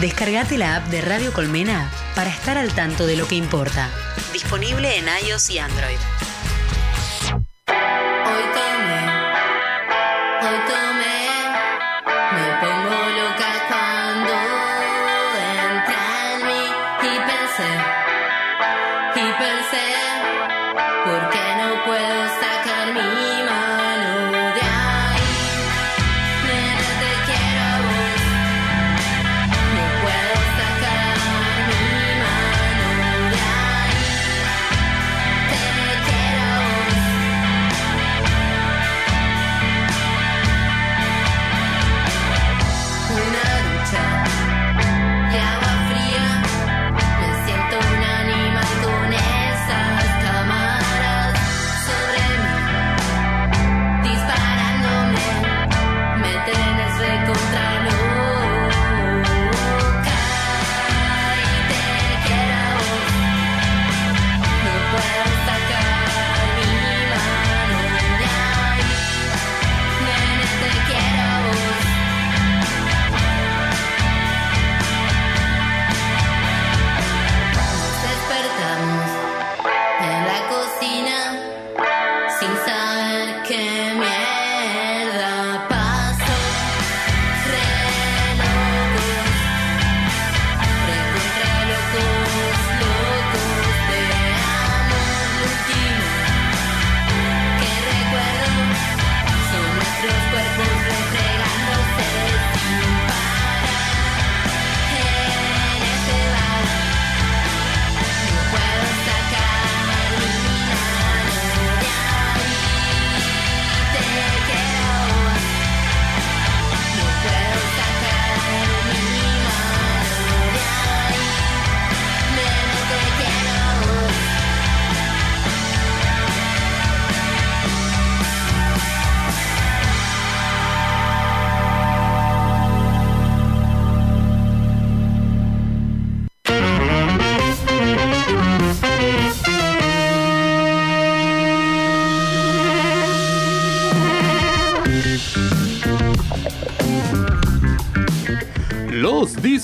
[0.00, 3.90] Descargate la app de Radio Colmena para estar al tanto de lo que importa.
[4.32, 5.98] Disponible en iOS y Android.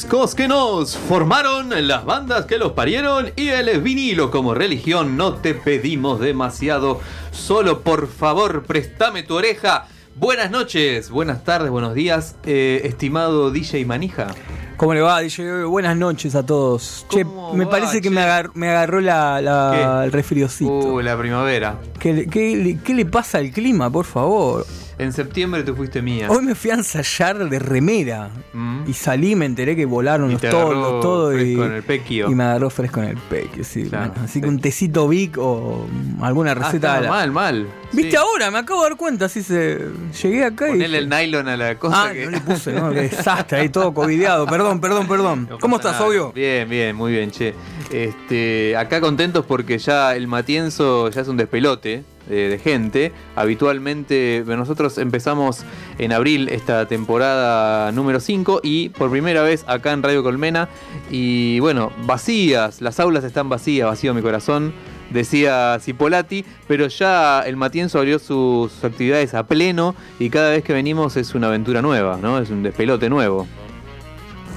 [0.06, 5.16] Discos que nos formaron, las bandas que los parieron y el vinilo como religión.
[5.16, 7.00] No te pedimos demasiado,
[7.32, 9.88] solo por favor préstame tu oreja.
[10.14, 14.28] Buenas noches, buenas tardes, buenos días, eh, estimado DJ Manija.
[14.76, 15.64] ¿Cómo le va, DJ?
[15.64, 17.04] Buenas noches a todos.
[17.10, 20.70] Che, ¿Cómo me va, parece que me, agar- me agarró la, la- el resfriocito.
[20.70, 21.80] Uh, la primavera.
[21.98, 24.64] ¿Qué, le- qué le- qué le pasa al clima, por favor?
[24.98, 26.28] En septiembre tú fuiste mía.
[26.30, 28.84] Hoy me fui a ensayar de remera Mm.
[28.86, 32.30] y salí, me enteré que volaron Y los te todos, todo y, el pequio.
[32.30, 33.84] y me agarró fresco en el pequio, sí.
[33.90, 35.86] Claro, bueno, así que un tecito Vic o
[36.22, 37.00] alguna Ah, receta.
[37.02, 37.66] la- mal, mal.
[37.92, 38.16] ¿Viste Sí.
[38.16, 38.50] ahora?
[38.50, 39.80] Me acabo de dar cuenta, así se
[40.22, 42.24] llegué acá y Ponele el nylon a la cosa Ah, que...
[42.24, 42.90] no le puse, ¿no?
[42.90, 44.46] Qué desastre, ahí todo covideado.
[44.46, 45.46] Perdón, perdón, perdón.
[45.50, 46.06] No ¿Cómo estás, nada.
[46.06, 46.32] obvio?
[46.32, 47.54] Bien, bien, muy bien, che.
[47.92, 52.02] Este, acá contentos porque ya el Matienzo ya es un despelote
[52.34, 53.12] de gente.
[53.36, 55.62] Habitualmente nosotros empezamos
[55.98, 60.68] en abril esta temporada número 5 y por primera vez acá en Radio Colmena
[61.10, 64.72] y bueno, vacías, las aulas están vacías, vacío mi corazón.
[65.10, 70.64] Decía Cipolati, pero ya el Matienzo abrió sus, sus actividades a pleno y cada vez
[70.64, 72.38] que venimos es una aventura nueva, ¿no?
[72.40, 73.46] Es un despelote nuevo.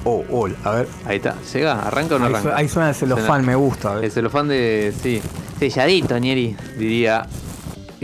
[0.06, 0.88] Oh, hola, a ver.
[1.06, 2.50] Ahí está, llega, arranca o no Ahí, arranca.
[2.52, 3.92] su- ahí suena el celofán, Suena- me gusta.
[3.92, 4.06] a ver.
[4.06, 4.92] El celofán de.
[5.04, 5.22] Sí.
[5.60, 6.56] Selladito, Nieri.
[6.78, 7.28] Diría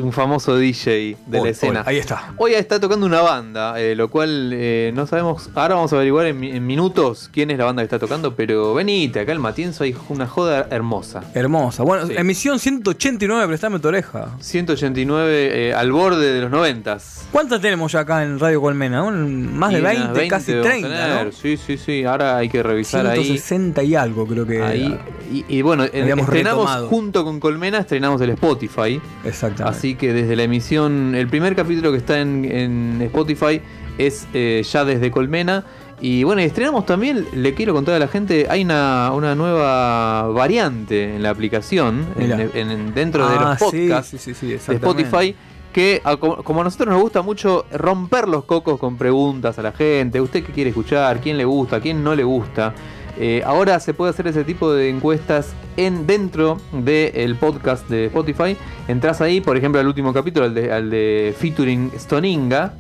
[0.02, 1.84] un famoso DJ de la escena.
[1.86, 2.34] Ahí está.
[2.38, 5.50] Hoy está tocando una banda, eh, lo cual eh, no sabemos.
[5.56, 8.36] Ahora vamos a averiguar en, mi- en minutos quién es la banda que está tocando,
[8.36, 11.24] pero venite, acá el Matienzo hay una joda hermosa.
[11.34, 11.84] Hermosa.
[11.84, 12.14] Bueno, Sí.
[12.18, 14.32] emisión 189, prestame tu oreja.
[14.40, 17.26] 189 eh, al borde de los noventas.
[17.32, 19.04] ¿Cuántas tenemos ya acá en Radio Colmena?
[19.04, 21.26] Un- Más de Y unas 20, casi debemos 30, tener.
[21.28, 21.32] ¿no?
[21.32, 22.04] Sí, sí, sí.
[22.04, 23.24] Ahora hay que revisar ahí.
[23.24, 24.98] 160 y algo creo que Ahí,
[25.32, 26.88] y, y bueno, estrenamos retomado.
[26.88, 29.00] junto con Colmena, estrenamos el Spotify.
[29.24, 29.78] Exactamente.
[29.78, 33.62] Así que desde la emisión, el primer capítulo que está en, en Spotify
[34.00, 35.64] es eh, ya desde Colmena.
[36.02, 41.16] Y bueno, estrenamos también, le quiero contar a la gente, hay una, una nueva variante
[41.16, 44.76] en la aplicación, en- dentro de Ah, los podcasts sí, sí, sí, sí, de.
[44.76, 45.36] Spotify.
[45.72, 49.74] Que a- como a nosotros nos gusta mucho romper los cocos con preguntas a la
[49.74, 52.74] gente, usted qué quiere escuchar, quién le gusta, quién no le gusta.
[53.18, 58.58] Eh, ahora se puede hacer ese tipo de encuestas en dentro del podcast de Spotify.
[58.88, 62.74] Entras ahí, por ejemplo, al último capítulo, al de, al de featuring Stoninga.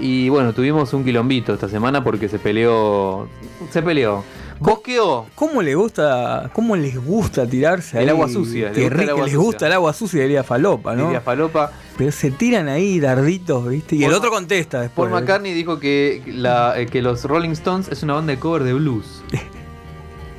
[0.00, 3.28] Y bueno, tuvimos un quilombito esta semana porque se peleó.
[3.70, 4.24] Se peleó.
[4.58, 5.26] Bosqueó.
[5.34, 8.08] ¿Cómo le gusta, cómo les gusta tirarse El ahí?
[8.10, 9.44] agua sucia, le Qué gusta el rico, agua les sucia.
[9.46, 11.04] gusta el agua sucia, diría Falopa, ¿no?
[11.04, 11.72] Diría Falopa.
[11.98, 13.96] Pero se tiran ahí darditos, ¿viste?
[13.96, 15.10] Y el otro contesta después.
[15.10, 18.62] Paul McCartney dijo que, la, eh, que los Rolling Stones es una banda de cover
[18.62, 19.22] de blues.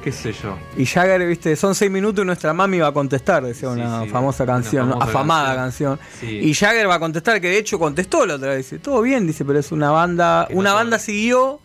[0.04, 0.58] ¿Qué sé yo?
[0.78, 4.04] Y Jagger, viste, son seis minutos y nuestra mami va a contestar, decía Sí, una
[4.04, 5.98] sí, famosa canción, afamada canción.
[5.98, 6.20] canción.
[6.30, 6.40] Sí.
[6.50, 9.26] Y Jagger va a contestar, que de hecho contestó la otra vez, dice, todo bien,
[9.26, 11.60] dice, pero es una banda, Que una banda siguió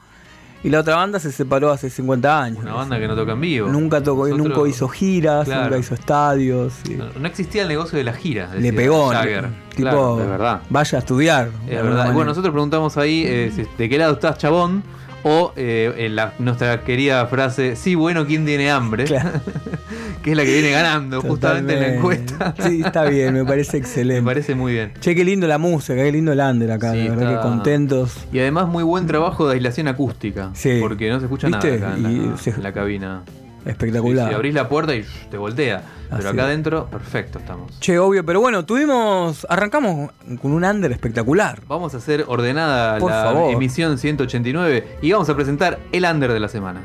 [0.62, 2.58] y la otra banda se separó hace 50 años.
[2.60, 2.78] Una dice.
[2.78, 3.68] banda que no toca en vivo.
[3.68, 5.64] Nunca tocó, Nosotros- nunca hizo giras, Claro.
[5.64, 6.74] nunca hizo estadios.
[6.88, 8.54] y No, no existía el negocio de las giras.
[8.54, 9.18] le pegó, ¿no?
[9.18, 9.44] Jagger.
[9.70, 10.62] tipo, Claro, es verdad.
[10.70, 11.50] vaya a estudiar.
[11.66, 11.90] Es verdad.
[11.96, 12.10] manera.
[12.14, 14.82] Bueno, nosotros preguntamos ahí eh, de qué lado estás, chabón.
[15.24, 19.04] O eh, en la- nuestra querida frase, sí, bueno, ¿quién tiene hambre?
[19.04, 19.30] Claro.
[20.22, 22.54] que es la que viene ganando justamente en la encuesta.
[22.60, 24.20] Sí, está bien, me parece excelente.
[24.22, 24.92] Me parece muy bien.
[25.00, 27.48] Che, qué lindo la música, qué lindo el under acá, Sí, de verdad está- que
[27.48, 28.16] contentos.
[28.32, 30.50] Y además muy buen trabajo de aislación acústica.
[30.54, 30.78] Sí.
[30.80, 31.78] Porque no se escucha ¿Viste?
[31.78, 33.22] nada acá en Y la, se- en la cabina.
[33.68, 34.28] Espectacular.
[34.28, 35.82] Si abrís la puerta y te voltea.
[36.08, 37.78] Pero Así acá adentro, perfecto estamos.
[37.80, 40.10] Che, obvio, pero bueno, tuvimos, arrancamos
[40.40, 41.60] con un under espectacular.
[41.68, 43.52] Vamos a hacer ordenada Por la favor.
[43.52, 46.80] emisión 189 y vamos a presentar el under de la semana.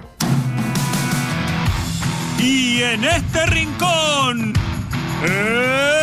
[2.39, 4.53] Y en este rincón,
[5.24, 6.02] el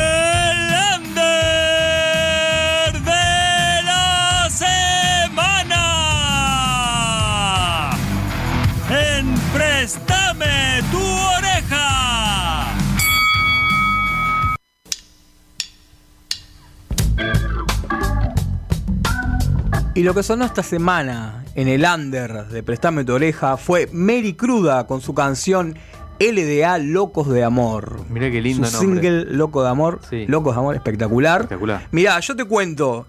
[20.00, 24.32] Y lo que sonó esta semana en el under de Prestame tu oreja fue Mary
[24.32, 25.76] Cruda con su canción
[26.18, 28.00] LDA Locos de Amor.
[28.08, 29.02] Mirá qué lindo Su nombre.
[29.02, 30.24] single Loco de Amor, Sí.
[30.26, 31.42] Locos de Amor, espectacular.
[31.42, 31.86] Espectacular.
[31.90, 33.06] Mirá, yo te cuento.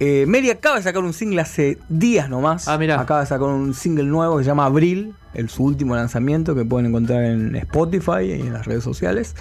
[0.00, 2.66] eh, Mary acaba de sacar un single hace días nomás.
[2.66, 3.00] Ah, mirá.
[3.00, 6.64] Acaba de sacar un single nuevo que se llama Abril, el, su último lanzamiento que
[6.64, 9.36] pueden encontrar en Spotify y en las redes sociales.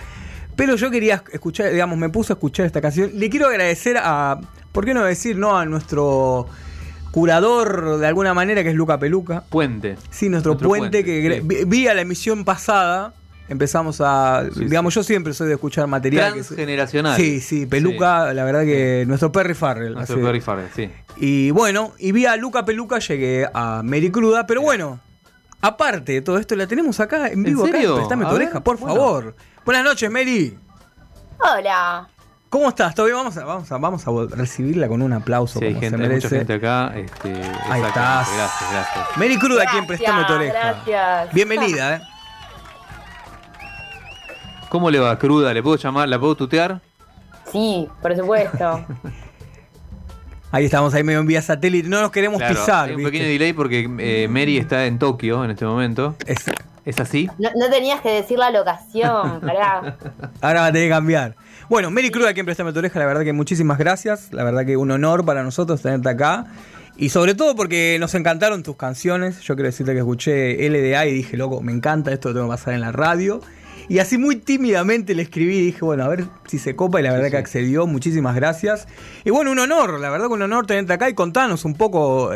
[0.59, 3.11] Pero yo quería escuchar, digamos, me puse a escuchar esta canción.
[3.15, 4.39] Le quiero agradecer a,
[4.71, 5.57] ¿por qué no decir, no?
[5.57, 6.47] A nuestro
[7.11, 9.43] curador de alguna manera, que es Luca Peluca.
[9.49, 9.95] Puente.
[10.09, 11.41] Sí, nuestro, Nuestro puente, puente, que sí.
[11.43, 13.13] vi- vía la emisión pasada.
[13.47, 14.43] Empezamos a.
[14.53, 16.33] Sí, digamos, yo siempre soy de escuchar material.
[16.35, 17.17] que- Transgeneracional.
[17.17, 19.93] Sí, sí, Peluca, la verdad que nuestro Perry Farrell.
[19.95, 20.23] Nuestro así.
[20.25, 20.89] Perry Farrell, sí.
[21.17, 24.99] Y bueno, y vi a Luca Peluca, llegué a Mary Cruda, pero bueno,
[25.61, 27.63] aparte de todo esto, la tenemos acá en vivo.
[27.63, 27.95] acá, serio?
[27.95, 28.95] Préstame tu A oreja, por bueno.
[28.95, 29.35] favor.
[29.69, 30.57] Buenas noches, Mary.
[31.37, 32.07] Hola.
[32.49, 32.95] ¿Cómo estás?
[32.95, 33.17] ¿Todo bien?
[33.17, 36.03] Vamos a, vamos a, vamos a recibirla con un aplauso Sí, hay, como gente, se
[36.05, 36.91] hay mucha gente acá.
[36.95, 37.33] Este,
[37.69, 38.27] Ahí estás.
[38.35, 39.07] Gracias, gracias.
[39.17, 40.53] Mary Cruda, aquí en Préstame tu oreja.
[40.59, 41.33] gracias.
[41.35, 42.01] Bienvenida, ¿eh?
[44.69, 45.19] ¿Cómo le va?
[45.19, 46.09] Cruda, ¿le puedo llamar?
[46.09, 46.81] ¿La puedo tutear?
[47.51, 48.83] Sí, por supuesto.
[50.51, 51.87] Ahí estamos, ahí medio en vía satélite.
[51.89, 52.85] No nos queremos Claro, pisar.
[52.85, 53.11] hay un ¿viste?
[53.11, 56.15] pequeño delay porque eh, Mary está en Tokio en este momento.
[56.25, 56.45] Es-
[56.89, 57.29] ¿Es así?
[57.37, 59.97] No, no tenías que decir la locación, pará.
[60.41, 61.35] ahora va a tener que cambiar.
[61.69, 64.33] Bueno, Mary Cruda, aquí en Préstame tu oreja, la verdad que muchísimas gracias.
[64.33, 66.47] La verdad que un honor para nosotros tenerte acá.
[66.97, 69.39] Y sobre todo porque nos encantaron tus canciones.
[69.41, 72.53] Yo quiero decirte que escuché LDA y dije, loco, me encanta esto, lo tengo que
[72.53, 73.39] pasar en la radio.
[73.87, 77.03] Y así muy tímidamente le escribí y dije, bueno, a ver si se copa y
[77.03, 77.41] la verdad Sí, que sí.
[77.41, 77.85] accedió.
[77.87, 78.87] Muchísimas gracias.
[79.23, 82.31] Y bueno, un honor, la verdad que un honor tenerte acá y contanos un poco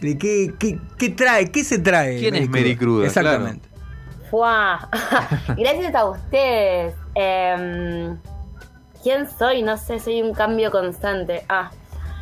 [0.00, 2.18] de qué, qué, qué trae, qué se trae.
[2.18, 3.06] ¿Quién es Mary Cruda?
[3.06, 3.67] Exactamente.
[4.30, 4.88] Fuá.
[5.56, 6.94] Gracias a ustedes.
[7.14, 8.18] Em,
[9.02, 9.62] ¿Quién soy?
[9.62, 11.44] No sé, soy un cambio constante.
[11.48, 11.70] Ah,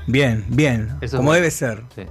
[0.08, 1.82] Bien, bien, Eso como debe ser.
[1.94, 2.06] Sí.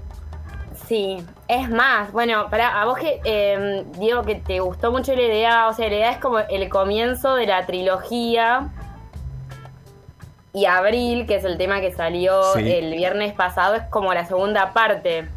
[0.87, 1.25] sí.
[1.47, 5.67] Es más, bueno, para a vos que em, digo que te gustó mucho la idea,
[5.69, 8.69] o sea, la idea es como el comienzo de la trilogía.
[10.51, 12.69] Y Abril, que es el tema que salió Sí.
[12.69, 15.27] el viernes pasado, es como la segunda parte.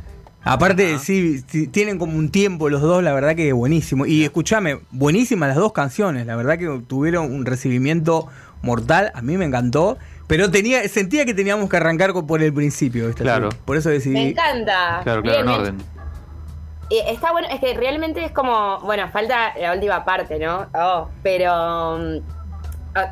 [0.44, 0.98] Aparte, Ajá.
[1.04, 4.06] sí, sí, tienen como un tiempo los dos, la verdad que buenísimo.
[4.06, 8.28] Y escúchame, buenísimas las dos canciones, la verdad que tuvieron un recibimiento
[8.62, 12.52] mortal, a mí me encantó, pero tenía sentía que teníamos que arrancar con- por el
[12.52, 13.22] principio, ¿viste?
[13.24, 13.48] Claro.
[13.48, 14.14] Así, Por eso decidí...
[14.14, 15.00] Me encanta.
[15.02, 15.76] Claro, Bien, claro, en orden.
[16.90, 20.66] Eh, está bueno, es que realmente es como, bueno, falta la última parte, ¿no?
[20.72, 22.37] Oh, pero mm,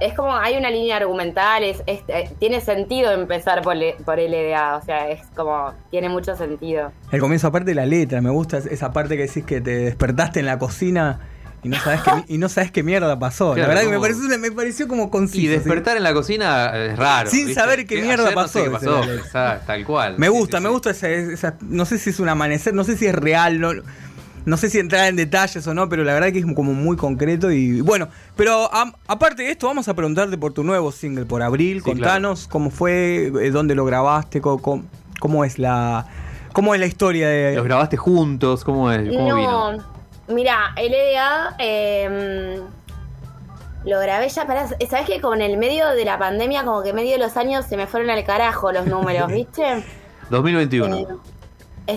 [0.01, 4.19] es como, hay una línea argumental, es, es- eh, tiene sentido empezar por, le- por
[4.19, 6.93] LDA, o sea, es como, tiene mucho sentido.
[7.13, 10.41] El comienzo, aparte de la letra, me gusta esa parte que decís que te despertaste
[10.41, 11.21] en la cocina
[11.63, 13.55] y no sabes qué, y no sabes qué mierda pasó.
[13.55, 15.39] Claro, la verdad que me pareció, me pareció como conciso.
[15.41, 15.49] Y ¿sí?
[15.49, 17.29] despertar en la cocina es raro.
[17.31, 17.61] Sin ¿viste?
[17.61, 20.15] saber qué mierda ayer no pasó, sé qué pasó, tal cual.
[20.19, 20.73] Me gusta, sí, me sí.
[20.73, 23.71] gusta esa, esa- No sé si es un amanecer, no sé si es real, no,
[24.47, 26.97] no sé si entrar en detalles o no, pero la verdad que es como muy
[26.97, 28.09] concreto y bueno.
[28.37, 31.79] Pero am- aparte de esto, vamos a preguntarte por tu nuevo single, por Abril.
[31.83, 34.83] Sí, Contanos cómo fue, eh, dónde lo grabaste, co-
[35.21, 36.07] ¿Cómo es la,
[36.53, 37.55] cómo es la historia de...
[37.57, 38.65] ¿Los grabaste juntos?
[38.65, 39.09] ¿Cómo, es?
[39.13, 39.73] ¿Cómo vino?
[39.77, 39.85] No,
[40.29, 42.61] mira, LDA eh,
[43.85, 44.67] lo grabé ya para.
[44.69, 47.77] ¿Sabes que con el medio de la pandemia, como que medio de los años se
[47.77, 49.85] me fueron al carajo los números, ¿viste?
[50.31, 50.97] 2021.
[50.97, 51.07] Eh, eh,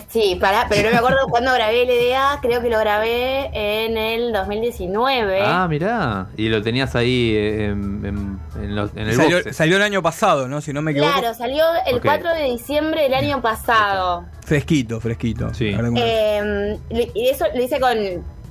[0.08, 4.31] sí, para, pero no me acuerdo cuándo grabé LDA, creo que lo grabé en el
[4.31, 5.41] 2019.
[5.43, 6.27] Ah, mirá.
[6.38, 9.53] Y lo tenías ahí eh, en, en- en los- en el Salió, boxe.
[9.53, 10.62] salió el año pasado, ¿no?
[10.62, 11.12] Si no me equivoco.
[11.13, 12.05] claro, salió el Ok.
[12.05, 14.25] 4 de diciembre del año pasado.
[14.46, 15.53] Fresquito, fresquito.
[15.53, 15.75] Sí.
[15.98, 16.77] Eh,
[17.15, 17.98] y eso lo hice con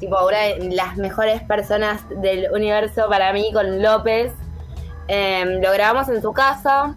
[0.01, 4.33] tipo una de las mejores personas del universo para mí, con López.
[5.09, 6.95] Eh, lo grabamos en su casa.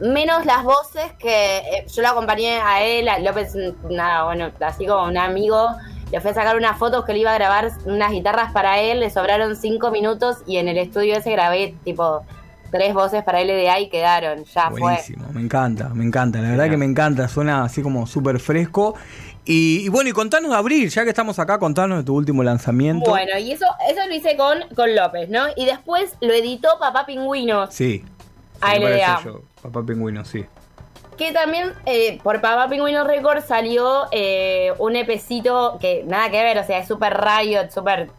[0.00, 3.54] Menos las voces que eh, yo lo acompañé a él, a López,
[3.90, 5.68] nada, bueno, así como un amigo.
[6.12, 9.00] Le fui a sacar unas fotos que le iba a grabar unas guitarras para él,
[9.00, 12.22] le sobraron cinco minutos y en el estudio ese grabé tipo
[12.70, 14.80] tres voces para LDA y quedaron, ya fue.
[14.80, 18.94] Buenísimo, me encanta, me encanta, la verdad que me encanta, suena así como súper fresco.
[19.44, 22.42] Y, y bueno, y contanos de abril, ya que estamos acá, contanos de tu último
[22.42, 23.08] lanzamiento.
[23.10, 25.46] Bueno, y eso, eso lo hice con, con López, ¿no?
[25.56, 28.04] Y después lo editó Papá Pingüinos, Sí.
[28.60, 29.06] A Sí, me LDA.
[29.06, 30.44] parece yo, Papá Pingüino, sí.
[31.16, 36.58] que también eh, por Papá Pingüinos Records salió eh, un epecito que nada que ver,
[36.58, 38.10] o sea, es súper Riot, súper...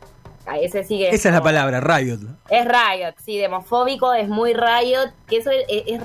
[0.61, 2.21] Ese sí que Esa es la palabra, Riot.
[2.49, 6.01] Es Riot, sí, demofóbico, es muy Riot, que eso es, es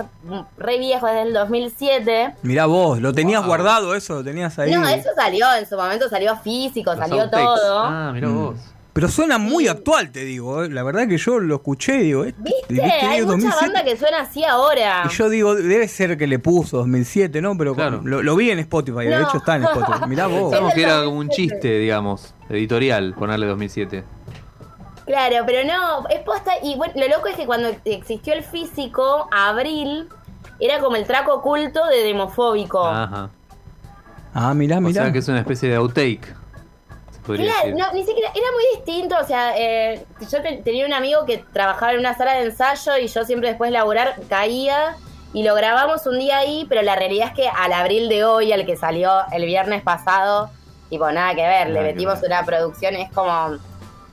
[0.59, 2.35] re viejo, desde el 2007.
[2.43, 3.49] Mirá vos, lo tenías Wow.
[3.49, 4.71] guardado eso, lo tenías ahí.
[4.71, 7.45] No, eso salió, en su momento salió físico, Los salió outtakes.
[7.47, 7.79] todo.
[7.85, 8.37] Ah, mirá Mm.
[8.45, 8.57] vos.
[8.95, 10.63] Pero suena muy actual, te digo.
[10.65, 10.71] eh.
[10.71, 12.81] La verdad que yo lo escuché y digo, eh, ¿Viste?
[12.81, 13.57] Hay Es mucha 2007.
[13.61, 15.03] banda que suena así ahora.
[15.05, 17.59] Y yo digo, debe ser que le puso 2007, ¿no?
[17.59, 18.01] Pero Claro.
[18.05, 19.29] lo, lo vi en Spotify, de No.
[19.29, 19.99] hecho está en Spotify.
[20.09, 20.51] Mirá vos.
[20.53, 24.05] Pensamos que era como un chiste, digamos, editorial, ponerle 2007.
[25.07, 26.53] Claro, pero no, es posta.
[26.63, 30.09] Y bueno, lo loco es que cuando existió el físico, Abril
[30.61, 32.87] era como el traco oculto de demofóbico.
[32.87, 33.29] Ajá.
[34.33, 35.03] Ah, mirá, O mirá.
[35.03, 36.35] sea que es una especie de outtake.
[37.27, 37.75] Decir.
[37.77, 41.39] no, ni siquiera, era muy distinto, o sea, eh, yo te- tenía un amigo que
[41.53, 44.97] trabajaba en una sala de ensayo y yo siempre después de laburar caía
[45.33, 48.53] y lo grabamos un día ahí, pero la realidad es que al abril de hoy,
[48.53, 50.51] al que salió el viernes pasado,
[50.91, 52.31] tipo, nada que ver, le Nada metimos ver.
[52.31, 53.57] una producción, es como,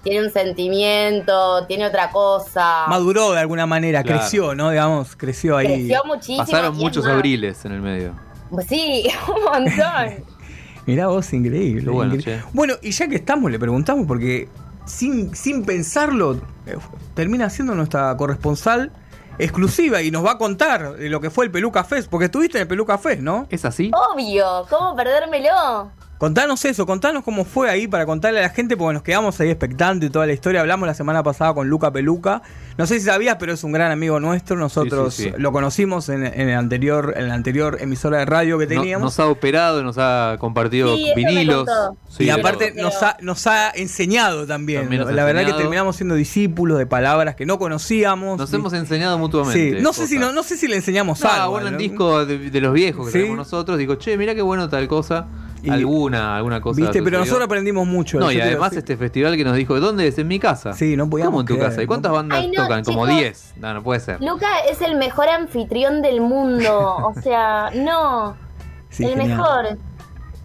[0.03, 2.85] tiene un sentimiento, tiene otra cosa.
[2.87, 4.19] Maduró de alguna manera, Claro.
[4.19, 4.69] creció, ¿no?
[4.71, 5.67] Digamos, creció ahí.
[5.67, 6.37] Creció muchísimo.
[6.39, 8.13] Pasaron muchos más- abriles en el medio.
[8.67, 10.25] Sí, un montón.
[10.85, 11.89] Mirá vos, increíble.
[11.91, 12.45] Bueno, increíble.
[12.53, 14.49] Bueno, y ya que estamos, le preguntamos, porque
[14.85, 16.35] sin, sin pensarlo,
[16.65, 16.77] eh,
[17.13, 18.91] termina siendo nuestra corresponsal
[19.37, 22.57] exclusiva y nos va a contar de lo que fue el Peluca Fest, porque estuviste
[22.57, 23.47] en el Peluca Fest, ¿no?
[23.49, 23.91] ¿Es así?
[24.13, 25.91] Obvio, ¿cómo perdérmelo?
[26.21, 29.49] Contanos eso, contanos cómo fue ahí para contarle a la gente, porque nos quedamos ahí
[29.49, 30.61] expectantes toda la historia.
[30.61, 32.43] Hablamos la semana pasada con Luca Peluca.
[32.77, 34.55] No sé si sabías, pero es un gran amigo nuestro.
[34.55, 35.35] Nosotros Sí, sí, sí.
[35.41, 39.05] lo conocimos en, en el anterior, en la anterior emisora de radio que No- teníamos.
[39.05, 41.67] nos ha operado, nos ha compartido vinilos.
[42.19, 44.91] y aparte nos ha, nos ha enseñado también.
[45.15, 48.37] La verdad que terminamos siendo discípulos de palabras que no conocíamos.
[48.37, 49.77] Nos Y- hemos enseñado mutuamente.
[49.77, 51.51] Sí, no sé, si no, no sé si le enseñamos No, algo.
[51.53, 51.79] bueno, el ¿no?
[51.79, 53.17] disco de, de los viejos que Sí.
[53.17, 55.25] tenemos nosotros, digo, che, mira qué bueno tal cosa.
[55.63, 56.81] Y- alguna, alguna cosa.
[56.81, 58.19] Viste, pero nosotros aprendimos mucho.
[58.19, 60.17] No, y además este festival que nos dijo, ¿dónde es?
[60.17, 60.73] En mi casa.
[60.73, 61.83] Sí, no podíamos ¿Cómo en tu creer, casa?
[61.83, 62.83] ¿Y cuántas no- bandas Ay, no, tocan?
[62.83, 63.19] Como chicos.
[63.19, 63.53] 10.
[63.57, 64.21] No, no puede ser.
[64.21, 66.79] Luca es el mejor anfitrión del mundo.
[66.79, 68.35] O sea, no.
[68.89, 69.27] Sí, el genial.
[69.29, 69.77] mejor.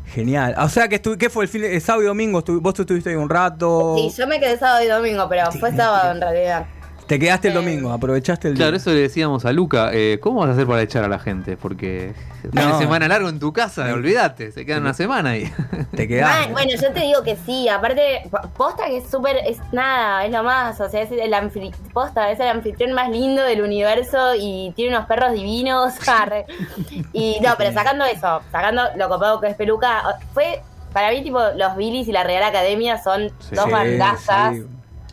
[0.06, 0.54] Genial.
[0.58, 2.42] O sea, que ¿qué fue el, fin de- el sábado y domingo?
[2.60, 3.96] Vos estuviste ahí un rato.
[3.98, 6.66] Sí, yo me quedé sábado y domingo, pero fue sábado en realidad.
[7.06, 8.64] Te quedaste el Eh, domingo, aprovechaste el día.
[8.64, 9.90] Claro, eso le decíamos a Luca.
[9.92, 11.56] eh, ¿Cómo vas a hacer para echar a la gente?
[11.56, 12.14] Porque
[12.52, 12.66] No.
[12.66, 15.48] una semana largo en tu casa, olvídate, se quedan una semana ahí.
[15.94, 16.48] Te quedaste.
[16.48, 20.24] Ah, bueno, yo te digo que sí, aparte, po- posta que es súper, es nada,
[20.26, 23.62] es lo más, o sea, es el anfri- posta, es el anfitrión más lindo del
[23.62, 25.94] universo y tiene unos perros divinos,
[27.12, 30.02] y no, pero sacando eso, sacando lo copado que es peluca,
[30.34, 30.60] fue,
[30.92, 33.54] para mí tipo, los Billys y la Real Academia son Sí.
[33.54, 34.54] dos Sí, bandazas.
[34.56, 34.64] sí,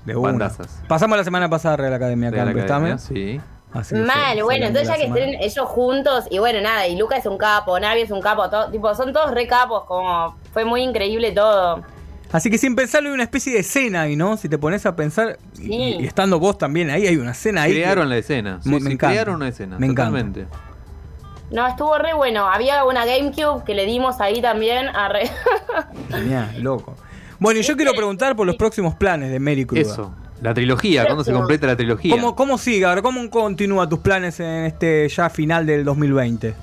[0.05, 0.31] de una.
[0.31, 0.81] Bandazas.
[0.87, 2.49] Pasamos la semana pasada a Real Academia Real.
[2.49, 3.39] Academia, Sí.
[3.73, 5.21] Así Mal, bueno, entonces ya que semana.
[5.25, 8.47] estén ellos juntos, y bueno, nada, y Luca es un capo, Navi es un capo,
[8.47, 11.81] todo, tipo, son todos re capos, como, fue muy increíble todo.
[12.31, 14.37] Así que sin pensarlo hay una especie de escena ahí, ¿no?
[14.37, 15.97] Si te pones a pensar, y- Sí.
[16.01, 17.71] y, estando vos también ahí, hay una escena ahí.
[17.73, 18.59] que- Crearon la escena.
[18.61, 19.11] Sí, Me- sí, me encanta.
[19.13, 19.79] crearon una escena.
[19.79, 20.19] Me encanta.
[20.19, 20.47] totalmente.
[21.49, 22.47] No, estuvo re bueno.
[22.47, 25.29] Había una GameCube que le dimos ahí también a re...
[26.09, 26.95] Genial, loco.
[27.39, 29.81] Bueno, y yo quiero preguntar por los próximos planes de Mary Cruda.
[29.81, 30.13] Eso.
[30.41, 32.11] La trilogía, ¿cuándo se completa la trilogía?
[32.15, 33.01] ¿Cómo, ¿Cómo sigue ahora?
[33.01, 36.53] ¿Cómo continúa tus planes en este ya final del 2020?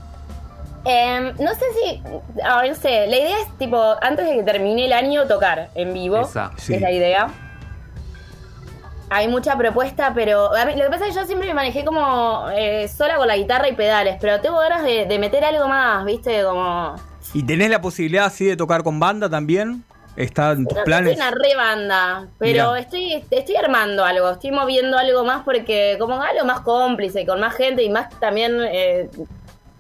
[0.85, 2.03] Em, no sé si...
[2.43, 3.07] A ver, no sé.
[3.07, 6.21] La idea es, tipo, antes de que termine el año, tocar en vivo.
[6.21, 6.50] Esa.
[6.57, 6.75] Sí.
[6.75, 7.29] Es la idea.
[9.09, 11.85] hay mucha propuesta, pero a mí- lo que pasa es que yo siempre me manejé
[11.85, 15.67] como eh, sola con la guitarra y pedales, pero tengo ganas de, de meter algo
[15.69, 16.43] más, ¿viste?
[16.45, 16.95] Como...
[17.35, 19.85] ¿Y tenés la posibilidad así de tocar con banda también?
[20.23, 21.12] ¿Está en tus No, planes?
[21.12, 22.79] Estoy una re banda, pero Mirá.
[22.81, 27.55] estoy, estoy armando algo, estoy moviendo algo más porque como algo más cómplice, con más
[27.55, 29.09] gente y más también eh,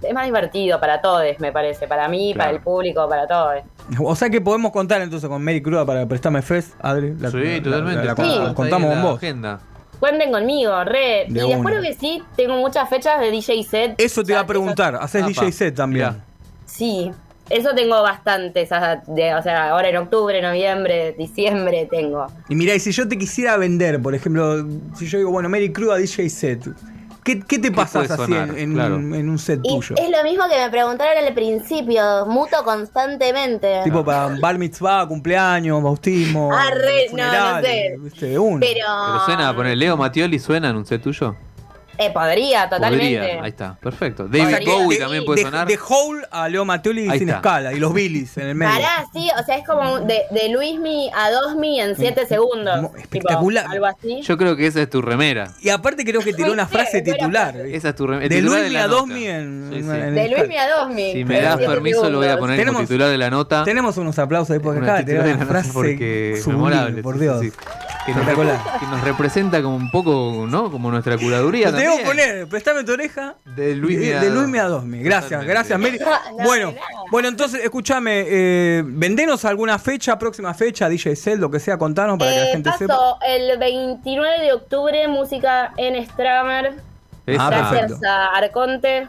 [0.02, 3.56] es más divertido para todos, me parece, para mí, para el público, para todos.
[4.02, 7.14] O sea que podemos contar entonces con Mary Cruda para prestarme Fest, Adri.
[7.18, 8.04] La- sí, la- totalmente.
[8.06, 8.54] la- la- Sí.
[8.54, 9.16] contamos con vos.
[9.18, 9.60] Agenda.
[9.98, 11.26] Cuenten conmigo, re.
[11.28, 13.94] De y después lo que sí, tengo muchas fechas de DJ set.
[13.98, 14.96] Eso te iba a preguntar.
[14.98, 16.22] ¿Haces DJ set también?
[16.64, 17.12] Sí,
[17.50, 18.70] eso tengo bastantes.
[18.72, 22.26] ah, de- o sea, ahora en octubre, noviembre, diciembre tengo.
[22.48, 24.64] Y mira, y si yo te quisiera vender, por ejemplo,
[24.96, 26.68] si yo digo, bueno, Mary Cruda DJ set,
[27.24, 28.94] ¿qué, qué te pasas así en, en- Claro.
[28.96, 29.94] en un set Y tuyo?
[29.98, 33.80] es lo mismo que me preguntaron al principio, muto constantemente.
[33.84, 36.50] Tipo para bar mitzvah, cumpleaños, bautismo.
[36.52, 37.24] Ah, re, no,
[37.56, 37.96] no sé.
[38.18, 41.36] Pero, Pero suena a poner Leo Mattioli, ¿suena en un set tuyo?
[42.00, 43.18] Eh, podría, totalmente.
[43.18, 44.26] Podría, ahí está, perfecto.
[44.28, 45.66] David que Bowie de- también puede de, sonar.
[45.68, 47.36] De Hole a Leo Mattioli sin está.
[47.36, 47.72] escala.
[47.72, 48.72] Y los Billys en el medio.
[48.72, 52.80] Pará, sí, o sea, es como de, de Luismi a Dosmi en 7 segundos.
[52.80, 53.66] Tipo, espectacular.
[53.68, 54.20] algo así.
[54.22, 55.52] Yo creo que esa es tu remera.
[55.60, 57.56] Y aparte creo que tiró una frase titular.
[57.56, 58.28] Esa es tu remera.
[58.34, 58.86] De Luismi a.
[58.86, 59.90] Dosmi en, Sí, en- sí.
[59.90, 61.12] en de Luismi a Dosmi.
[61.12, 63.64] Si me das permiso, lo voy a poner Tenemos- como titular de la nota.
[63.64, 67.40] Tenemos unos aplausos ahí porque acá de una frase porque sublime, memorable, por Dios.
[67.40, 67.56] sí, sí.
[68.12, 68.80] Que nos, Espectacular.
[68.80, 70.70] que nos representa como un poco, ¿no?
[70.70, 73.34] Como nuestra curaduría Lo tengo que poner, prestame tu oreja.
[73.44, 74.40] De Luismi de, a de Dosmi.
[74.40, 75.02] Luismi a Dosmi.
[75.02, 75.98] Gracias, gracias, Mary.
[75.98, 76.74] No, bueno,
[77.10, 82.18] bueno, entonces, escúchame, eh, vendenos alguna fecha, próxima fecha, DJ Cell, lo que sea, contanos
[82.18, 83.18] para que la Eh, gente paso sepa.
[83.26, 86.74] el 29 de octubre, música en Stramer.
[87.38, 88.08] Ah, gracias perfecto.
[88.08, 89.08] a Arconte.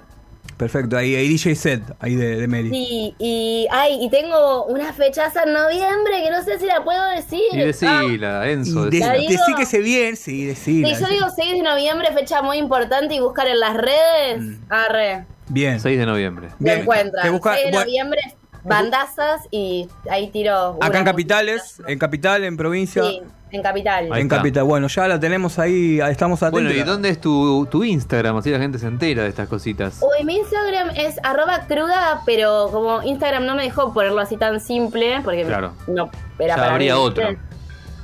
[0.61, 2.69] Perfecto, ahí, ahí DJ Set, ahí de, de Mary.
[2.69, 7.03] Sí, y, ay, y tengo una fechaza en noviembre que no sé si la puedo
[7.15, 7.41] decir.
[7.51, 8.81] Y Ah, decila, Enzo.
[8.81, 9.07] Y de- decila.
[9.07, 9.31] La digo.
[9.31, 10.87] decí que se bien, sí, decila.
[10.95, 14.39] Sí, yo digo 6 de noviembre, fecha muy importante, y buscar en las redes.
[14.39, 14.55] Mm.
[14.69, 15.79] Arre, Bien.
[15.79, 16.49] 6 de noviembre.
[16.59, 16.81] Bien.
[16.81, 17.23] encuentran.
[17.23, 18.21] Te busca- 6 de bueno, noviembre,
[18.63, 20.77] bandazas, y ahí tiro.
[20.79, 23.01] Acá en capitales, en capital, en provincia.
[23.01, 23.19] Sí,
[23.51, 24.05] en capital.
[24.11, 24.37] Ahí en está.
[24.37, 24.63] capital.
[24.63, 26.63] Bueno, ya la tenemos ahí, estamos atentos.
[26.63, 28.37] Bueno, ¿y dónde es tu, tu Instagram?
[28.37, 29.99] Así la gente se entera de estas cositas.
[30.01, 34.59] Uy, mi Instagram es arroba cruda, pero como Instagram no me dejó ponerlo así tan
[34.59, 35.73] simple, porque Claro.
[35.87, 36.09] no
[36.39, 37.27] era Ya para habría mí, otro.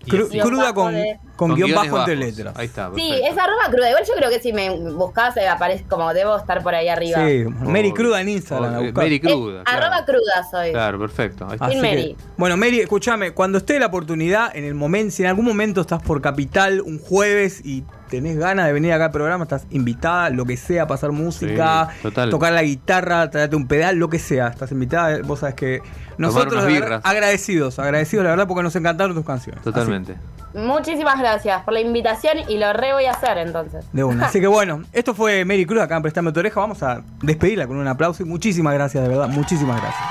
[0.05, 2.53] Cru- guion cruda bajo con, de- con, guion bajo entre letras.
[2.57, 2.87] Ahí está.
[2.95, 3.27] Sí, perfecto.
[3.31, 3.89] es arroba cruda.
[3.89, 7.19] Igual yo creo que si me buscas eh, aparece como debo estar por ahí arriba.
[7.25, 7.91] Sí, Mary.
[7.93, 8.73] Cruda en Instagram.
[8.75, 8.93] buscás.
[8.95, 9.63] Mary Eh, Cruda.
[9.63, 9.85] claro.
[9.85, 10.71] Arroba cruda soy.
[10.71, 11.45] Claro, perfecto.
[11.45, 11.65] Ahí está.
[11.65, 12.17] Así Sin que- Mary.
[12.37, 16.01] bueno, Mary, escúchame, cuando esté la oportunidad, en el momento, si en algún momento estás
[16.01, 20.45] por Capital un jueves y tenés ganas de venir acá al programa, estás invitada, lo
[20.45, 22.29] que sea, pasar música, Sí, total.
[22.29, 25.81] tocar la guitarra, traerte un pedal, lo que sea, estás invitada, vos sabes que
[26.19, 29.63] nosotros verdad, agradecidos, agradecidos la verdad porque nos encantaron tus canciones.
[29.63, 30.15] Totalmente.
[30.53, 33.83] Muchísimas gracias por la invitación y lo re voy a hacer entonces.
[33.91, 34.25] De una.
[34.27, 37.65] Así que bueno, esto fue Mary Cruz acá en Prestame tu oreja, vamos a despedirla
[37.65, 40.03] con un aplauso y muchísimas gracias, de verdad, muchísimas gracias.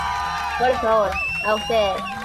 [0.59, 1.11] Por favor,
[1.47, 2.22] a ustedes.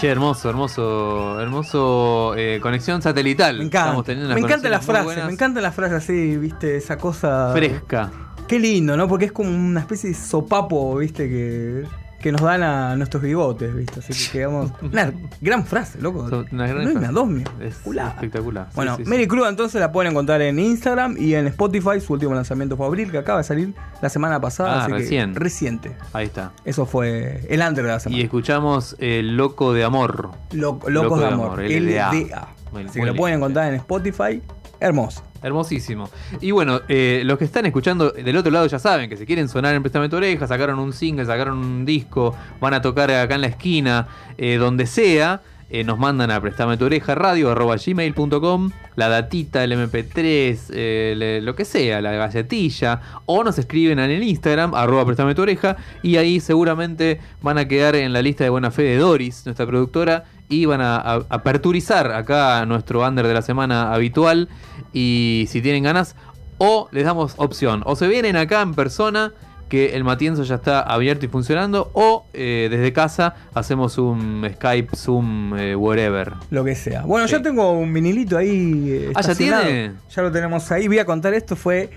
[0.00, 3.58] Che, hermoso, hermoso, hermoso eh, conexión satelital.
[3.58, 3.88] Me encanta.
[3.88, 7.52] Estamos teniendo Me encanta la frase, me encanta la frase así, viste, esa cosa.
[7.52, 8.10] Fresca.
[8.48, 9.06] Qué lindo, ¿no?
[9.06, 11.84] Porque es como una especie de sopapo, viste, que,
[12.20, 14.00] que nos dan a nuestros bigotes, viste.
[14.00, 14.72] Así que quedamos.
[14.82, 16.28] Una gran frase, loco.
[16.52, 17.06] Una gran no, frase.
[17.06, 18.66] me dos, Es espectacular.
[18.68, 19.10] Sí, Bueno, sí, sí.
[19.10, 22.00] Mary Cruz entonces la pueden encontrar en Instagram y en Spotify.
[22.00, 24.82] Su último lanzamiento fue Abril, que acaba de salir la semana pasada.
[24.82, 25.32] Ah, así recién.
[25.32, 25.96] que reciente.
[26.12, 26.52] Ahí está.
[26.64, 28.22] Eso fue el under de la Y semana.
[28.22, 30.30] escuchamos El Loco de Amor.
[30.52, 31.58] Lo- Locos Loco de de Amor.
[31.60, 32.12] LDA.
[32.12, 32.48] LDA.
[32.88, 34.42] Así que lo pueden encontrar en Spotify.
[34.80, 35.22] Hermoso.
[35.42, 36.10] Hermosísimo.
[36.40, 39.48] Y bueno, eh, los que están escuchando del otro lado ya saben que si quieren
[39.48, 43.34] sonar en Préstame tu oreja, sacaron un single, sacaron un disco, van a tocar acá
[43.36, 45.40] en la esquina, eh, donde sea.
[45.72, 51.14] eh, nos mandan a prestame tu oreja radio arroba gmail.com la datita, el mp3, eh,
[51.16, 55.42] le- lo que sea, la galletilla, o nos escriben en el Instagram arroba prestame tu
[55.42, 59.42] oreja y ahí seguramente van a quedar en la lista de buena fe de Doris,
[59.46, 64.48] nuestra productora, y van a, a- aperturizar acá nuestro under de la semana habitual
[64.92, 66.16] y si tienen ganas,
[66.58, 69.32] o les damos opción, o se vienen acá en persona,
[69.70, 74.96] que el Matienzo ya está abierto y funcionando, o eh, desde casa hacemos un Skype,
[74.96, 76.32] Zoom, eh, whatever.
[76.50, 77.02] Lo que sea.
[77.02, 77.32] Bueno, Sí.
[77.34, 78.84] ya tengo un vinilito ahí.
[78.90, 79.92] eh, Ah, ¿ya tiene?
[80.14, 80.88] Ya lo tenemos ahí.
[80.88, 81.54] Voy a contar esto.
[81.54, 81.88] Fue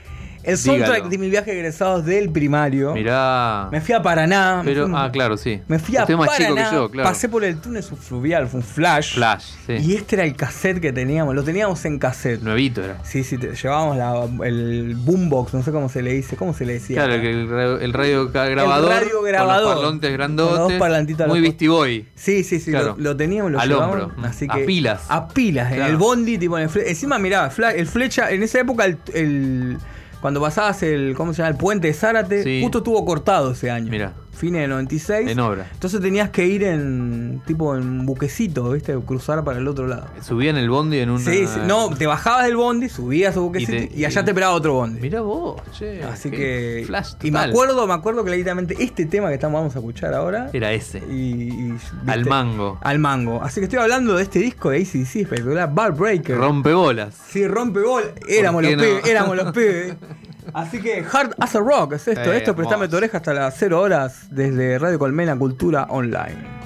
[0.43, 1.09] El soundtrack Dígalo.
[1.09, 2.93] de mi viaje de egresados del primario.
[2.93, 3.69] Mirá.
[3.71, 4.61] Me fui a Paraná.
[4.65, 5.61] Pero, fui- ah, claro, sí.
[5.67, 7.09] Me fui a Usted es más chico Paraná, que yo, claro.
[7.09, 9.15] pasé por el túnel subfluvial, fue un flash.
[9.15, 9.73] Flash, sí.
[9.79, 12.41] Y este era el cassette que teníamos, lo teníamos en cassette.
[12.41, 12.97] Nuevito era.
[13.03, 16.65] Sí, sí, te- llevábamos la- el boombox, no sé cómo se le dice, ¿cómo se
[16.65, 17.05] le decía?
[17.05, 18.89] Claro, que el, ra- el radio grabador.
[18.89, 19.63] radio grabador.
[19.63, 20.57] Con los parlantes Con grandotes.
[20.59, 22.05] los dos parlantitos a muy los- Beastie Boy.
[22.15, 22.95] Sí, sí, sí, Claro.
[22.97, 24.25] lo, lo teníamos, lo Al llevábamos, hombro, mm.
[24.25, 25.01] así A que pilas.
[25.09, 28.85] A pilas, en el bondi, tipo en el encima mirá, el flecha, en esa época
[28.85, 29.77] el, el-
[30.23, 31.49] cuando pasabas el, ¿cómo se llama?
[31.51, 32.61] El puente de Zárate, Sí.
[32.63, 33.91] justo estuvo cortado ese año.
[33.91, 34.13] Mirá.
[34.35, 35.29] Fines de 96.
[35.29, 35.67] En obra.
[35.71, 38.93] Entonces tenías que ir en tipo en buquecito, ¿viste?
[39.05, 40.07] Cruzar para el otro lado.
[40.21, 41.19] Subía en el bondi en una.
[41.23, 44.53] Sí, sí, no, te bajabas del bondi, subías a buquecito y, allá y- te esperaba
[44.53, 44.99] otro bondi.
[44.99, 46.03] Mirá vos, che.
[46.03, 46.83] Así que.
[46.85, 47.49] Flash y me total.
[47.51, 50.49] acuerdo, me acuerdo claramente este tema que estamos vamos a escuchar ahora.
[50.51, 50.97] Era ese.
[50.99, 51.73] Y.
[52.07, 52.79] Al mango.
[52.81, 53.41] Al mango.
[53.43, 56.37] Así que estoy hablando de este disco de ACDC espectacular, Bar Breaker.
[56.37, 57.15] Rompebolas.
[57.29, 58.03] Sí, rompe gol.
[58.27, 58.83] Éramos ¿Por los no?
[58.83, 59.95] pibes, éramos los pibes.
[60.53, 62.33] Así que Hard as a Rock es esto.
[62.33, 62.91] Eh, esto, prestame hermoso.
[62.91, 66.62] tu oreja hasta las 0 horas desde Radio Colmena Cultura Online.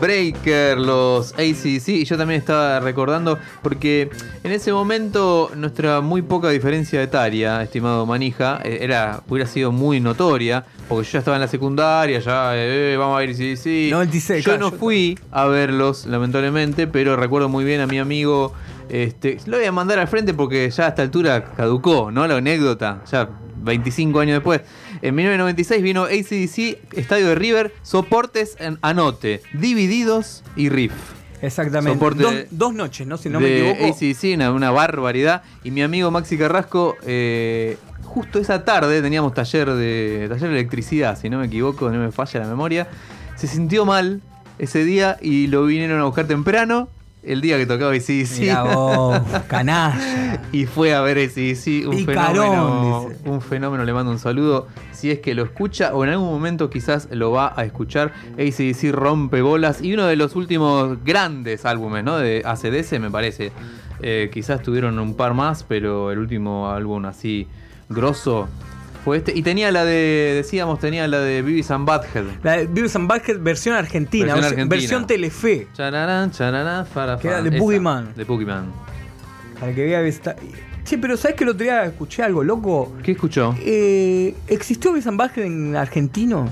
[0.00, 4.10] Breaker, los ACC, y yo también estaba recordando, porque
[4.42, 10.00] en ese momento nuestra muy poca diferencia etaria, estimado Manija, eh, era, hubiera sido muy
[10.00, 13.90] notoria, porque yo ya estaba en la secundaria, ya eh, vamos a ver ACC.
[13.90, 18.52] 96, yo no yo- fui a verlos, lamentablemente, pero recuerdo muy bien a mi amigo.
[18.88, 22.26] Este, lo voy a mandar al frente porque ya a esta altura caducó, ¿no?
[22.26, 23.28] La anécdota, ya
[23.62, 24.62] 25 años después.
[25.02, 30.92] En 1996 vino ACDC, Estadio de River, soportes en Anote, Divididos y Riff.
[31.42, 31.98] Exactamente.
[32.16, 33.16] Dos, dos noches, ¿no?
[33.16, 33.94] Si no me equivoco.
[33.94, 35.42] ACDC, una, una barbaridad.
[35.64, 41.18] Y mi amigo Maxi Carrasco, eh, justo esa tarde teníamos taller de taller de electricidad,
[41.18, 42.88] si no me equivoco, no me falla la memoria.
[43.36, 44.20] Se sintió mal
[44.58, 46.88] ese día y lo vinieron a buscar temprano,
[47.22, 48.38] el día que tocaba ACDC.
[48.40, 50.42] Mirá vos, canalla.
[50.52, 53.06] Y fue a ver ACDC, un Picarón, fenómeno.
[53.08, 53.30] dice.
[53.30, 54.66] Un fenómeno, le mando un saludo.
[54.92, 58.12] Si es que lo escucha o en algún momento quizás lo va a escuchar.
[58.34, 59.82] ACDC rompe bolas.
[59.82, 62.16] Y uno de los últimos grandes álbumes, ¿no?
[62.18, 63.52] De ACDC, me parece.
[64.02, 67.46] Eh, quizás tuvieron un par más, pero el último álbum así
[67.88, 68.48] grosso
[69.04, 69.36] fue este.
[69.36, 72.24] Y tenía la de, decíamos, tenía la de Beavis and Butthead.
[72.42, 75.06] La de Beavis and Butthead versión argentina, Versión argentina.
[75.06, 75.68] Telefe.
[75.74, 78.14] Chararán, chararán, fara, Que era de Boogeyman.
[78.14, 78.72] De Boogeyman.
[79.58, 80.36] Para que vea esta.
[80.84, 82.96] Che, pero ¿sabes que el otro día escuché algo loco?
[83.02, 83.54] ¿Qué escuchó?
[83.60, 86.48] Eh, ¿Existió Beavis and Butthead en argentino?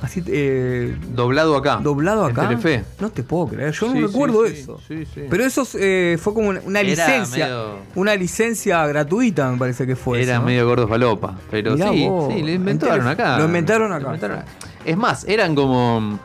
[0.00, 1.80] Así, eh, Doblado acá.
[1.82, 2.48] doblado En acá.
[2.48, 2.84] Telefe.
[3.00, 4.80] No te puedo creer, yo Sí, no recuerdo sí, eso.
[4.86, 5.04] sí.
[5.28, 7.46] Pero eso eh, fue como una, licencia.
[7.46, 10.22] medio- Una licencia gratuita, me parece que fue.
[10.22, 10.46] Era eso, ¿no?
[10.46, 11.36] medio gordo falopa.
[11.50, 12.32] Pero Mirá sí, vos.
[12.32, 13.38] sí, lo inventaron acá.
[13.38, 14.44] Lo inventaron acá.
[14.84, 16.18] Es más, eran como.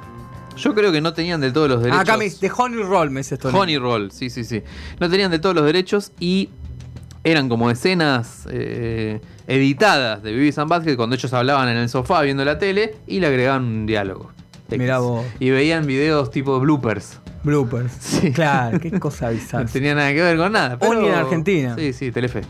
[0.55, 1.97] Yo creo que no tenían del todo los derechos.
[1.97, 3.49] Ah, acá me de Honey Roll me dice esto.
[3.49, 4.61] Honey Roll, sí, sí, sí.
[4.99, 6.49] No tenían de todos los derechos y
[7.23, 12.21] eran como escenas eh, editadas de Beavis and Butthead cuando ellos hablaban en el sofá
[12.21, 14.31] viendo la tele y le agregaban un diálogo.
[14.69, 15.23] Mirá vos.
[15.39, 17.19] Y veían videos tipo bloopers.
[17.43, 17.91] Bloopers.
[17.99, 18.31] Sí.
[18.31, 19.65] Claro, qué cosa No bizarra.
[19.65, 20.79] tenía nada que ver con nada.
[20.79, 21.75] pero- en Argentina.
[21.77, 22.41] Sí, sí, Telefe.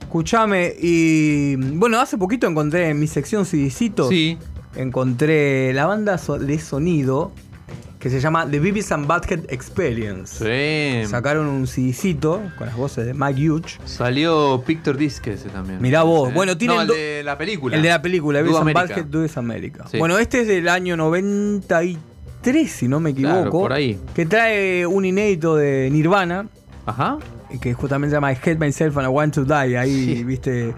[0.00, 4.38] Escuchame, y bueno, hace poquito encontré en mi sección CDcitos, Sí.
[4.76, 7.32] encontré la banda de sonido
[8.04, 10.36] que se llama The Beavis and Butthead Experience.
[10.44, 11.08] Sí.
[11.08, 13.78] Sacaron un CDcito con las voces de Mike Hughes.
[13.86, 15.80] Salió Picture Disc ese también.
[15.80, 16.28] Mirá vos.
[16.28, 16.34] Sí.
[16.34, 17.74] Bueno, tienen No, el de la película.
[17.76, 18.72] El de la película, Beavis and.
[18.74, 19.86] Butthead Do This America.
[19.90, 19.96] Sí.
[19.96, 23.36] Bueno, este es del año 93, si no me equivoco.
[23.36, 23.98] Claro, por ahí.
[24.14, 26.46] Que trae un inédito de Nirvana,
[26.84, 27.16] Ajá.
[27.58, 29.78] que justamente se llama I Hate Myself and I Want to Die.
[29.78, 30.24] Ahí, Sí.
[30.24, 30.74] viste.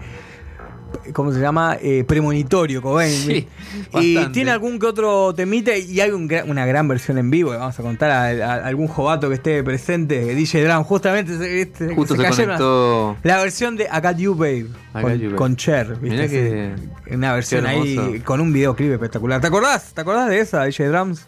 [1.13, 1.77] ¿Cómo se llama?
[1.81, 3.11] Eh, premonitorio, Cobain.
[3.11, 3.47] Sí,
[3.93, 7.51] y tiene algún que otro temita y hay un una gran versión en vivo.
[7.51, 10.35] que Vamos a contar a, a algún jovato que esté presente.
[10.35, 13.15] DJ Drum, justamente se, este- Justo se, las- conectó.
[13.23, 14.67] La versión de I Got You Babe.
[14.95, 15.35] I con, You, Babe.
[15.35, 15.95] con Cher.
[15.99, 16.27] ¿viste?
[16.29, 16.75] Que-
[17.15, 19.39] Una versión ahí con un videoclip espectacular.
[19.41, 19.93] ¿Te acordás?
[19.93, 21.25] ¿Te acordás de esa, DJ Drums?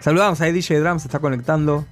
[0.00, 1.86] Saludamos ahí, DJ Drums, se está conectando.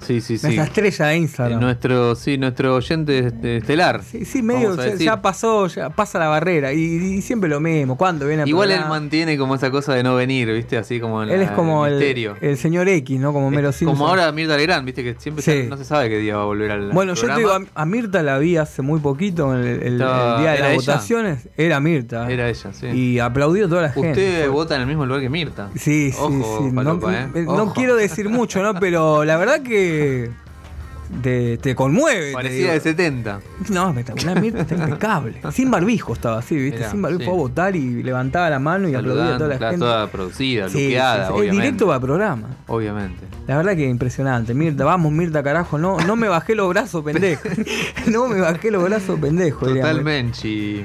[0.00, 0.46] Sí, sí, sí.
[0.46, 1.60] Nuestra estrella de Eh, Instagram.
[1.60, 4.02] nuestro, sí, nuestro oyente este, estelar.
[4.02, 6.72] Sí, sí, medio, a ya, pasó, ya pasa la barrera.
[6.72, 7.96] Y, y siempre lo mismo.
[7.96, 10.76] ¿Cuándo viene el Igual él mantiene como esa cosa de no venir, ¿viste?
[10.78, 13.32] Así como Él es como el el, el señor X, ¿no?
[13.32, 13.96] Como Mero Simpson.
[13.96, 15.02] como ahora Mirta Legrand, ¿viste?
[15.02, 15.66] Que siempre Sí.
[15.68, 17.84] no se sabe qué día va a volver al Bueno, yo te digo, a, a
[17.86, 20.92] Mirta la vi hace muy poquito, en el, el- Estaba- día de ¿era las ella?
[20.92, 21.48] votaciones.
[21.56, 22.30] Era Mirta.
[22.30, 22.86] Era ella, sí.
[22.86, 24.10] Y aplaudió a toda la gente.
[24.10, 25.70] Usted vota en el mismo lugar que Mirta.
[25.74, 26.22] Sí, sí, sí.
[26.22, 27.28] No, falopa, ¿eh?
[27.44, 28.74] no quiero decir mucho, ¿no?
[28.78, 29.87] Pero la verdad que
[31.22, 32.32] te, te conmueve.
[32.32, 33.40] Parecía de 70.
[33.70, 35.40] No, espectacular, Mirta está impecable.
[35.52, 36.88] Sin barbijo estaba así, ¿viste?
[36.90, 37.26] Sin barbijo sí.
[37.26, 39.86] fue a votar y levantaba la mano y aplaudía a toda la claro, gente.
[39.86, 41.62] toda producida, Sí, luqueada, sí, obviamente.
[41.62, 42.48] directo para el programa.
[42.66, 43.24] Obviamente.
[43.46, 44.54] La verdad que impresionante.
[44.54, 45.78] Mirta, vamos, Mirta, carajo.
[45.78, 47.48] No, no me bajé los brazos, pendejo.
[48.06, 49.66] no me bajé los brazos, pendejo.
[49.66, 50.84] Totalmente.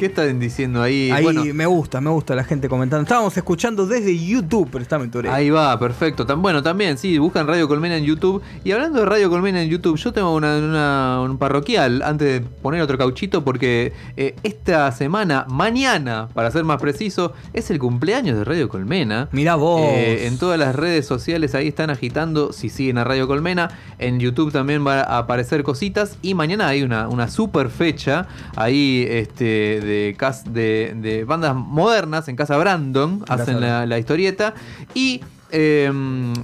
[0.00, 1.10] ¿Qué están diciendo ahí?
[1.10, 3.02] Ahí bueno, me gusta, me gusta la gente comentando.
[3.02, 5.34] Estábamos escuchando desde YouTube, prestame tu oreja.
[5.34, 6.24] Ahí va, perfecto.
[6.24, 8.40] Tan bueno también, sí, buscan Radio Colmena en YouTube.
[8.64, 12.40] Y hablando de Radio Colmena en YouTube, yo tengo una, una- un parroquial antes de
[12.40, 18.38] poner otro cauchito, porque eh, esta semana, mañana, para ser más preciso, es el cumpleaños
[18.38, 19.28] de Radio Colmena.
[19.32, 19.82] Mirá vos.
[19.84, 23.68] Eh, en todas las redes sociales ahí están agitando, si siguen a Radio Colmena.
[23.98, 26.16] En YouTube también va a aparecer cositas.
[26.22, 32.28] Y mañana hay una, una super fecha ahí este, de, cas- de, de bandas modernas
[32.28, 33.24] en Casa Brandon.
[33.28, 34.54] Hacen la, la historieta.
[34.94, 35.20] Y
[35.52, 35.90] eh,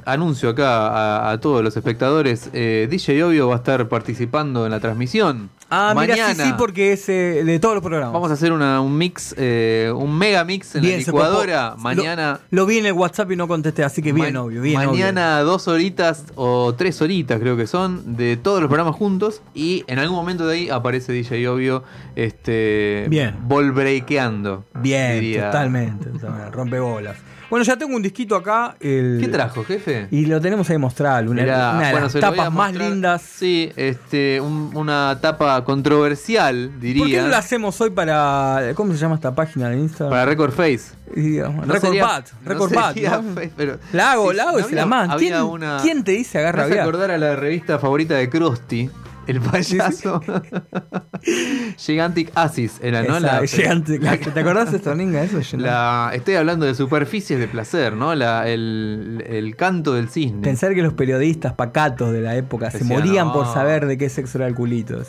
[0.04, 2.50] anuncio acá a, a todos los espectadores.
[2.52, 5.50] eh, DJ Obvio va a estar participando en la transmisión.
[5.68, 8.12] Ah, mira, sí, sí, porque es eh, de todos los programas.
[8.12, 11.74] vamos a hacer una- un mix, eh, un mega mix en Bien, la licuadora.
[11.76, 12.38] Mañana.
[12.50, 15.40] Lo, lo vi en el WhatsApp y no contesté, así que bien obvio, bien Mañana
[15.40, 19.98] dos horitas o tres horitas creo que son de todos los programas juntos y en
[19.98, 21.82] algún momento de ahí aparece DJ Obvio
[22.14, 23.34] este Bien.
[23.42, 24.64] volbreakeando.
[24.72, 24.82] obvio.
[24.82, 25.46] Bien, diría.
[25.46, 27.16] totalmente, totalmente, rompe bolas.
[27.48, 28.74] Bueno, ya tengo un disquito acá.
[28.80, 30.08] El, ¿Qué trajo, jefe?
[30.10, 31.30] Y lo tenemos ahí mostrarlo.
[31.30, 32.90] Una, Mirá, una de bueno, las tapas más mostrar.
[32.90, 33.22] lindas.
[33.22, 37.02] Sí, este, un- una tapa controversial, diría.
[37.02, 38.72] ¿Por qué no la hacemos hoy para.
[38.74, 40.10] ¿Cómo se llama esta página de Instagram?
[40.10, 40.92] Para Record Face.
[41.14, 42.80] Y, digamos, No Record sería- Record ¿no?
[42.80, 45.16] Face, pero- La hago, Sí, la hago y se la mando.
[45.16, 46.80] ¿Quién, una- quién te dice agarra bien?
[46.80, 48.90] acordar a la revista favorita de Krusty,
[49.26, 50.20] el payaso.
[51.76, 53.16] Gigantic Asis era, ¿no?
[53.16, 55.22] Esa, La- gigante, ¿Te acordás de esto, Ninga?
[55.22, 58.14] Eso la- estoy hablando de superficies de placer, ¿no?
[58.14, 60.42] La- el, el canto del cisne.
[60.42, 63.32] Pensar que los periodistas pacatos de la época se morían no.
[63.32, 65.00] por saber de qué sexo era el culito.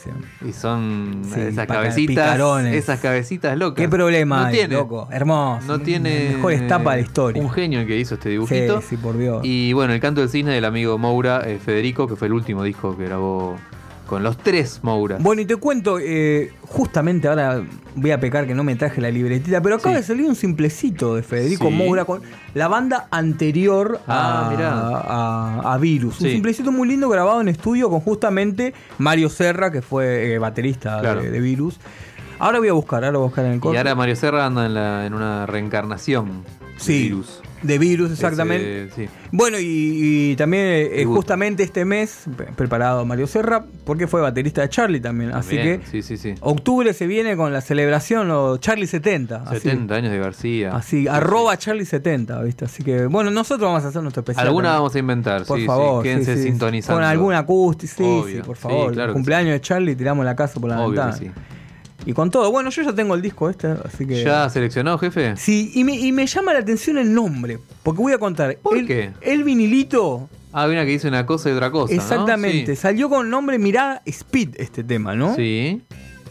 [0.46, 2.08] Y son Sí, esas cabecitas.
[2.08, 2.76] picarones.
[2.76, 3.82] Esas cabecitas locas.
[3.84, 5.08] ¿Qué problema no hay, tiene, loco?
[5.12, 5.66] Hermoso.
[5.68, 6.32] No tiene.
[6.36, 7.42] Mejor etapa de la historia.
[7.42, 8.82] Un genio el que hizo este dibujito.
[8.82, 9.42] Sí, sí, por Dios.
[9.44, 12.64] Y bueno, el canto del cisne del amigo Moura, eh, Federico, que fue el último
[12.64, 13.56] disco que grabó
[14.08, 15.22] con los tres Mouras.
[15.22, 17.62] Bueno, y te cuento, eh, justamente ahora
[17.96, 20.02] voy a pecar que no me traje la libretita, pero acaba Sí.
[20.02, 21.74] de salir un simplecito de Federico Sí.
[21.74, 22.22] Moura con
[22.54, 24.70] la banda anterior Ah, a, mirá.
[24.72, 26.20] a- a Virus.
[26.22, 31.00] Un simplecito muy lindo grabado en estudio con justamente Mario Serra, que fue eh, baterista
[31.02, 31.22] Claro.
[31.22, 31.80] de, de Virus.
[32.40, 33.78] Ahora voy a buscar, ahora voy a buscar en el y corte.
[33.78, 36.44] ahora Mario Serra anda en, la- en una reencarnación
[36.78, 36.94] Sí.
[36.94, 37.42] de virus.
[37.64, 38.84] De Virus, exactamente.
[38.84, 39.10] Ese- sí.
[39.32, 39.64] Bueno, y,
[40.32, 45.00] y también eh, justamente este mes, pre- preparado Mario Serra, porque fue baterista de Charlie
[45.00, 45.32] también.
[45.34, 46.36] Así Bien, que Sí, sí, sí.
[46.42, 49.38] octubre se viene con la celebración, o Charlie 70.
[49.44, 49.62] así.
[49.62, 50.76] 70 años de García.
[50.76, 52.66] Así, Sí, arroba Charlie 70, ¿viste?
[52.66, 54.46] Así que, bueno, nosotros vamos a hacer nuestro especial.
[54.46, 54.80] Alguna también.
[54.80, 56.04] vamos a inventar, Por favor.
[56.04, 57.00] Quédense sintonizando.
[57.02, 58.94] Con alguna acústica, sí, sí, por favor.
[58.94, 61.12] claro El que cumpleaños de Charlie, tiramos la casa por la Obvio ventana.
[61.18, 61.32] que sí.
[62.08, 62.50] Y con todo.
[62.52, 64.24] Bueno, yo ya tengo el disco este, así que.
[64.24, 65.36] ¿Ya seleccionó, jefe?
[65.36, 67.60] Sí, y me, y me llama la atención el nombre.
[67.84, 68.58] Porque voy a contar.
[68.64, 69.12] ¿Por el, qué?
[69.22, 71.94] El vinilito, Ah, una que dice una cosa y otra cosa.
[71.94, 72.02] ¿no?
[72.02, 72.76] exactamente.
[72.76, 72.82] Sí.
[72.82, 75.36] Salió con nombre Mirada Speed este tema, ¿no?
[75.36, 75.82] Sí.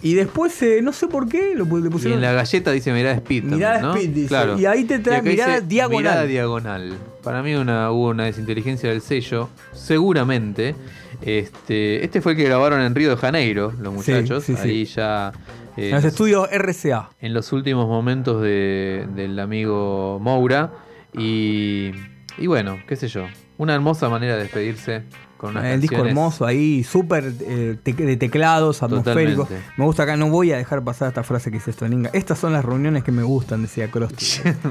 [0.02, 2.18] Y después, eh, no sé por qué, lo, le Y pusieron.
[2.18, 3.40] en la galleta dice mirada speed.
[3.42, 3.94] también, Mirada ¿no?
[3.94, 4.28] speed, dice.
[4.28, 4.58] Claro.
[4.58, 6.02] Y ahí te trae mirada diagonal.
[6.02, 6.94] Mirada diagonal.
[7.22, 10.74] Para mí una, hubo una desinteligencia del sello, seguramente.
[11.22, 14.44] Este, este fue el que grabaron en Río de Janeiro, los muchachos.
[14.44, 14.68] sí, sí.
[14.68, 15.32] Ahí ya.
[15.76, 17.10] Eh, En los estudios RCA.
[17.20, 20.72] en los últimos momentos de- del amigo Moura.
[21.12, 21.92] Y,
[22.38, 23.24] y bueno, qué sé yo.
[23.58, 25.04] Una hermosa manera de despedirse
[25.38, 29.48] con unas El disco hermoso ahí, súper eh, te- de teclados, atmosféricos.
[29.48, 29.72] Totalmente.
[29.78, 32.10] Me gusta acá, no voy a dejar pasar esta frase que dice Stoninga.
[32.12, 34.26] Estas son las reuniones que me gustan, decía Krusty.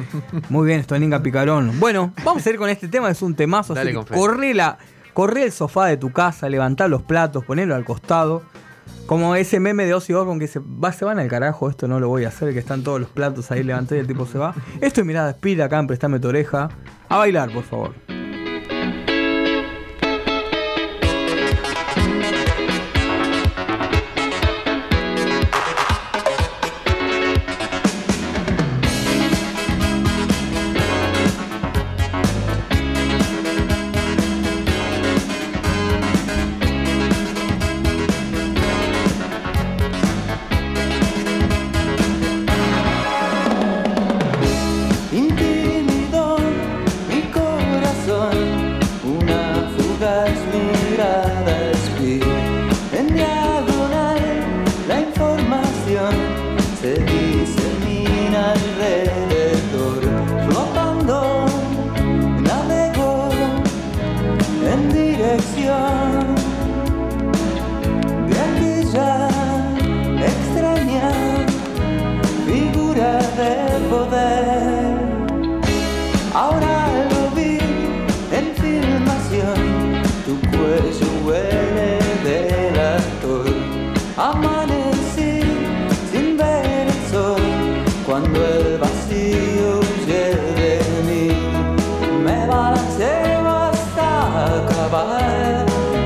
[0.50, 1.80] Muy bien, Stoninga Picarón.
[1.80, 3.74] Bueno, vamos a ir con este tema, es un temazo.
[3.74, 4.78] así Dale que la,
[5.14, 8.44] corre el sofá de tu casa, levantá los platos, ponelo al costado.
[9.06, 12.00] Como ese meme de Ozzy Osbourne que se, va, se van al carajo, esto no
[12.00, 14.38] lo voy a hacer, que están todos los platos ahí levanté y el tipo se
[14.38, 14.56] va.
[14.82, 16.70] Esto es mirada espira acá en Prestame tu oreja.
[17.08, 18.25] A bailar, por favor.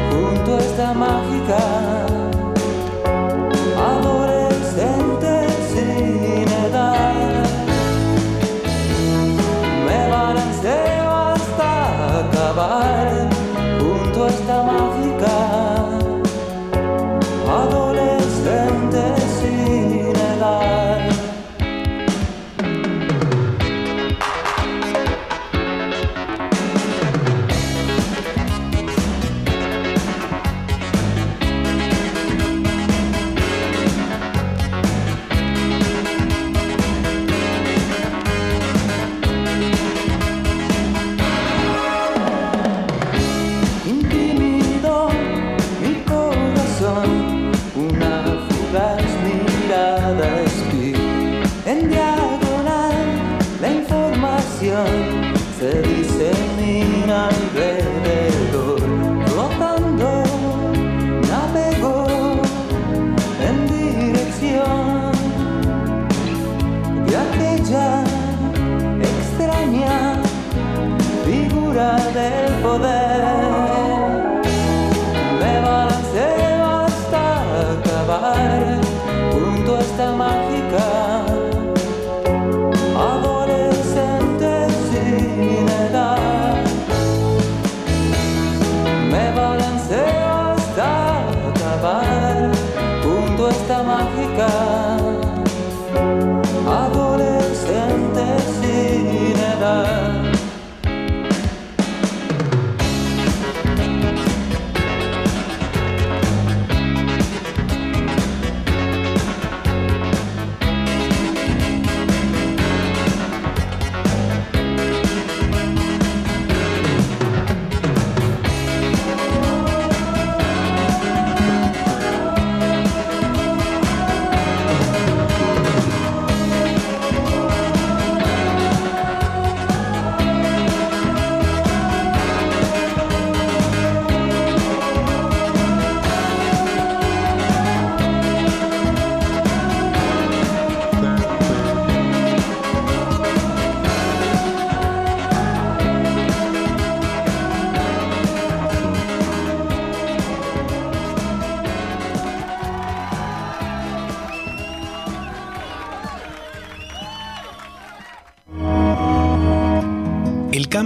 [0.10, 1.99] junto a esta mágica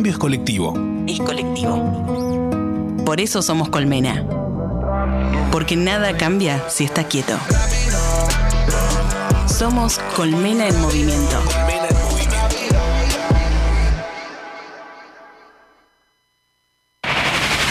[0.03, 0.73] cambio es colectivo.
[1.07, 3.05] Es colectivo.
[3.05, 4.21] Por eso somos Colmena.
[5.49, 7.37] Porque nada cambia si estás quieto.
[9.47, 11.37] Somos Colmena en movimiento.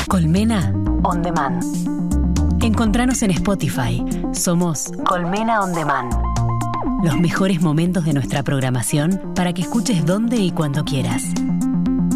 [0.09, 0.73] Colmena
[1.03, 1.63] On Demand.
[2.63, 4.03] Encontranos en Spotify.
[4.33, 6.15] Somos Colmena On Demand.
[7.05, 11.25] Los mejores momentos de nuestra programación para que escuches donde y cuando quieras.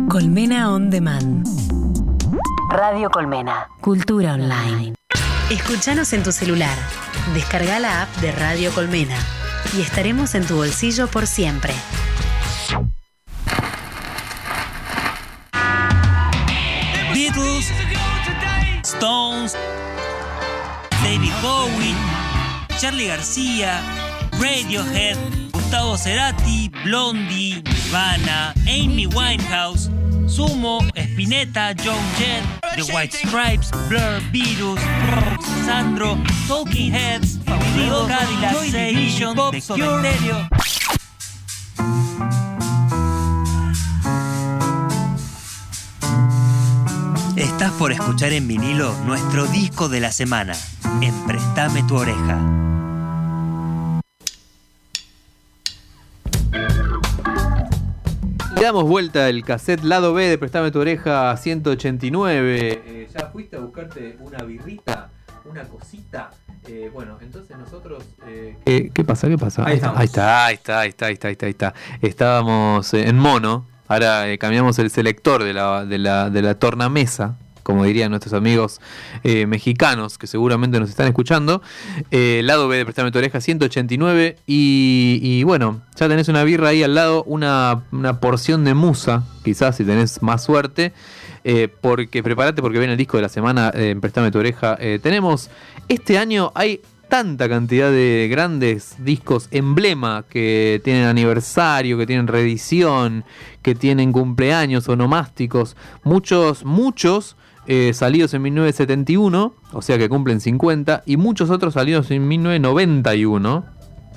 [0.09, 1.45] Colmena On Demand.
[2.71, 3.69] Radio Colmena.
[3.81, 4.95] Cultura online.
[5.51, 6.77] Escuchanos en tu celular.
[7.35, 9.17] Descarga la app de Radio Colmena
[9.77, 11.75] y estaremos en tu bolsillo por siempre.
[17.13, 17.73] Beatles,
[18.85, 19.57] Stones,
[21.03, 21.95] David Bowie,
[22.79, 23.81] Charlie García,
[24.33, 25.17] Radiohead,
[25.53, 27.63] Gustavo Cerati, Blondie,
[27.97, 29.89] Nirvana, Amy Winehouse,
[30.27, 32.45] Sumo, Spinetta, John Jett,
[32.77, 34.81] The White Stripes, Blur, Virus,
[35.65, 40.49] Sandro, Talking Heads, Favorito, Cadillac, Joy Division, The Cure, Stereo.
[47.37, 50.55] Estás por escuchar en vinilo nuestro disco de la semana,
[51.01, 52.76] en Prestame tu oreja.
[58.57, 62.83] Le damos vuelta el cassette lado B de Prestame tu oreja 189.
[62.87, 65.11] Eh, ¿Ya fuiste a buscarte una birrita?
[65.45, 66.31] ¿Una cosita?
[66.67, 68.03] Eh, bueno, entonces nosotros...
[68.27, 69.29] eh, ¿qué, qué pasa?
[69.29, 69.63] ¿Qué pasa?
[69.63, 69.73] Ahí.
[69.73, 71.75] Ahí está, ahí está, ahí está, ahí está, ahí está, ahí está.
[72.01, 73.67] Estábamos eh, en mono.
[73.89, 77.37] Ahora eh, cambiamos el selector de la, de la, de la tornamesa,
[77.67, 78.81] como dirían nuestros amigos
[79.25, 81.63] eh, mexicanos que seguramente nos están escuchando.
[82.13, 84.37] Eh, lado B de Prestame tu oreja 189.
[84.47, 89.25] Y, y bueno, ya tenés una birra ahí al lado, una, una porción de musa,
[89.43, 90.93] quizás si tenés más suerte.
[91.43, 94.77] eh, porque prepárate porque viene el disco de la semana eh, en Prestame tu oreja.
[94.81, 95.51] Eh, tenemos,
[95.89, 103.25] este año hay tanta cantidad de grandes discos emblema que tienen aniversario, que tienen reedición,
[103.63, 105.77] que tienen cumpleaños onomásticos.
[106.03, 107.37] Muchos, muchos
[107.67, 113.77] eh, salidos en 1971, o sea que cumplen 50, y muchos otros salidos en 1991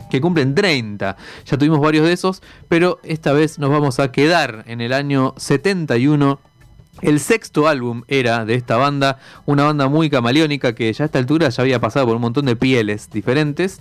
[0.09, 1.15] que cumplen 30.
[1.45, 5.33] Ya tuvimos varios de esos, pero esta vez nos vamos a quedar en el año
[5.37, 6.39] 71.
[7.01, 11.19] El sexto álbum era de esta banda, una banda muy camaleónica que ya a esta
[11.19, 13.79] altura ya había pasado por un montón de pieles diferentes.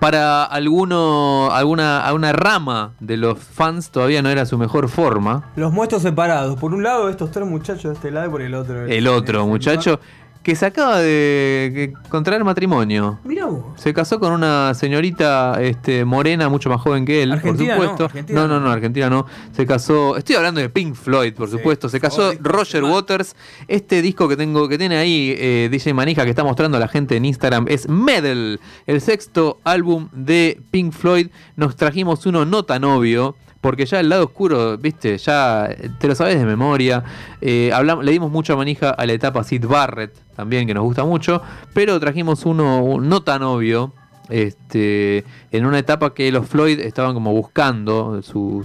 [0.00, 5.50] Para alguno, alguna, alguna rama de los fans todavía no era su mejor forma.
[5.56, 6.58] Los muestros separados.
[6.58, 8.86] Por un lado, estos tres muchachos de este lado y por el otro.
[8.86, 10.00] El otro muchacho
[10.46, 13.18] que se acaba de contraer matrimonio.
[13.24, 13.64] Mirá vos.
[13.74, 17.90] Se casó con una señorita este, morena, mucho más joven que él, Argentina por no,
[17.90, 18.04] supuesto.
[18.04, 18.66] Argentina no, no, no.
[18.66, 19.26] no, Argentina no.
[19.50, 20.16] Se casó.
[20.16, 21.88] Estoy hablando de Pink Floyd, por supuesto.
[21.88, 22.84] Se casó Roger.
[22.84, 23.34] Waters.
[23.66, 26.86] Este disco que tengo, que tiene ahí eh, DJ Manija, que está mostrando a la
[26.86, 31.26] gente en Instagram, es Medal, el sexto álbum de Pink Floyd.
[31.56, 33.34] Nos trajimos uno no tan obvio.
[33.66, 37.02] Porque ya el lado oscuro, viste, ya te lo sabes de memoria.
[37.40, 41.04] Eh, hablam- le dimos mucha manija a la etapa Sid Barrett, también, que nos gusta
[41.04, 41.42] mucho.
[41.74, 43.92] Pero trajimos uno un- no tan obvio,
[44.28, 48.64] este, en una etapa que los Floyd estaban como buscando su,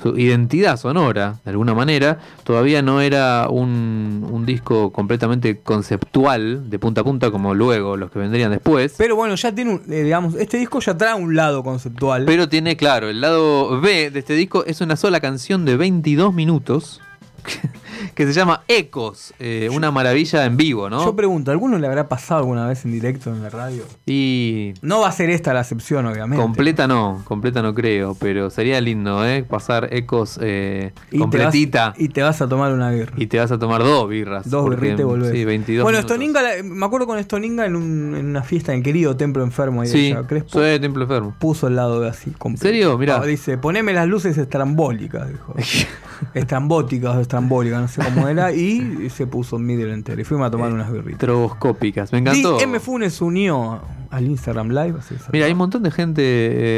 [0.00, 2.18] su identidad sonora, de alguna manera.
[2.44, 8.10] Todavía no era un, un disco completamente conceptual, de punta a punta, como luego los
[8.10, 8.94] que vendrían después.
[8.98, 12.24] Pero bueno, ya tiene un, eh, digamos, este disco ya trae un lado conceptual.
[12.26, 16.34] Pero tiene, claro, el lado B de este disco es una sola canción de 22
[16.34, 17.00] minutos
[18.14, 21.04] que se llama Ecos, eh, una maravilla en vivo, ¿no?
[21.04, 23.82] Yo pregunto, ¿alguno le habrá pasado alguna vez en directo en la radio?
[24.06, 26.42] Y No va a ser esta la excepción, obviamente.
[26.42, 29.44] completa no, completa no creo, pero sería lindo, ¿eh?
[29.44, 33.12] Pasar Ecos eh, Y te completita vas- y te vas a tomar una birra.
[33.16, 34.48] y te vas a tomar dos birras.
[34.48, 35.30] Dos porque, birritas y volvés.
[35.32, 36.16] Sí, 22 bueno, minutos.
[36.16, 39.82] Stoninga, me acuerdo con Stoninga en, un- en una fiesta en el querido Templo Enfermo
[39.82, 41.34] ahí de Sí, Crespo, soy de Templo Enfermo.
[41.38, 42.30] puso el lado B así.
[42.32, 42.62] completo.
[42.62, 42.98] serio?
[42.98, 43.20] Mirá.
[43.24, 45.54] Dice, poneme las luces estrambólicas, dijo.
[46.34, 48.52] Estrambóticas o estrambólicas, no sé cómo era.
[48.52, 50.20] Y se puso en middle entero.
[50.20, 51.20] Y fuimos a tomar unas birritas.
[51.20, 52.58] Troboscópicas, me encantó.
[52.60, 52.80] Y M.
[52.80, 53.80] Funes se unió
[54.10, 54.94] al Instagram Live.
[54.98, 55.14] así.
[55.32, 56.22] Mira, hay un montón de gente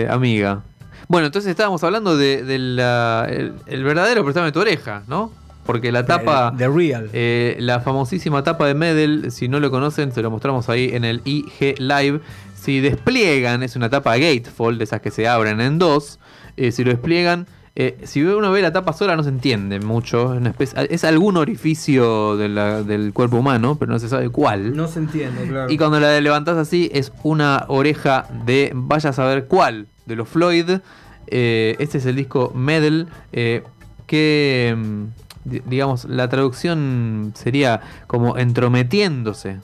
[0.02, 0.62] eh, amiga.
[1.08, 5.32] Bueno, entonces estábamos hablando de, de la- el, el verdadero Préstame tu oreja, ¿no?
[5.64, 7.10] Porque la tapa, The Real.
[7.12, 11.04] eh, la famosísima tapa de Medel, si no lo conocen, se lo mostramos ahí en
[11.04, 12.20] el IG Live.
[12.54, 16.18] Si despliegan, es una tapa gatefold, de esas que se abren en dos.
[16.56, 17.46] eh, si lo despliegan,
[17.80, 20.32] eh, si uno ve la tapa sola no se entiende mucho.
[20.34, 24.28] Es, una especie- es algún orificio de la- del cuerpo humano, pero no se sabe
[24.30, 24.74] cuál.
[24.76, 25.70] no se entiende, claro.
[25.70, 30.28] Y cuando la levantás así, es una oreja de vaya a saber cuál, de los
[30.28, 30.80] Floyd.
[31.28, 33.62] Eh, este es el disco Medal, eh,
[34.06, 35.04] que, mm,
[35.44, 39.58] di- digamos, la traducción sería como entrometiéndose.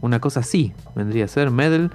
[0.00, 1.90] Una cosa así vendría a ser Medal.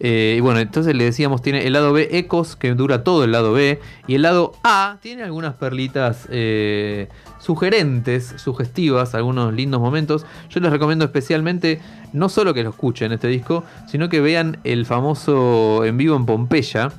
[0.00, 3.32] Eh, y bueno, entonces le decíamos, tiene el lado B Ecos, que dura todo el
[3.32, 3.80] lado B.
[4.06, 10.26] Y el lado A tiene algunas perlitas eh, sugerentes, sugestivas, algunos lindos momentos.
[10.50, 11.80] Yo les recomiendo especialmente
[12.12, 16.26] no solo que lo escuchen este disco, sino que vean el famoso en vivo en
[16.26, 16.92] Pompeya,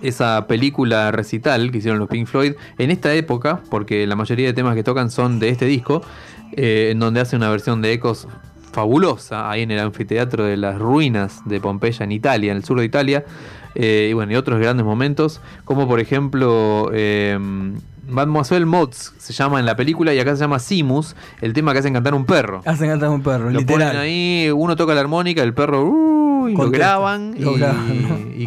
[0.00, 4.52] esa película recital que hicieron los Pink Floyd en esta época, porque la mayoría de
[4.52, 6.02] temas que tocan son de este disco,
[6.52, 8.28] eh, en donde hace una versión de Ecos
[8.74, 12.78] fabulosa, ahí en el anfiteatro de las ruinas de Pompeya en Italia, en el sur
[12.78, 13.24] de Italia,
[13.74, 16.90] eh, y bueno, y otros grandes momentos, como por ejemplo...
[16.92, 17.38] Eh,
[18.06, 21.78] Mademoiselle Mods se llama en la película y acá se llama Simus, el tema que
[21.78, 22.60] hacen cantar un perro.
[22.66, 23.88] Hacen cantar un perro, Lo literal.
[23.88, 28.14] ponen ahí, uno toca la armónica, el perro uh, y lo graban Lo y, graban,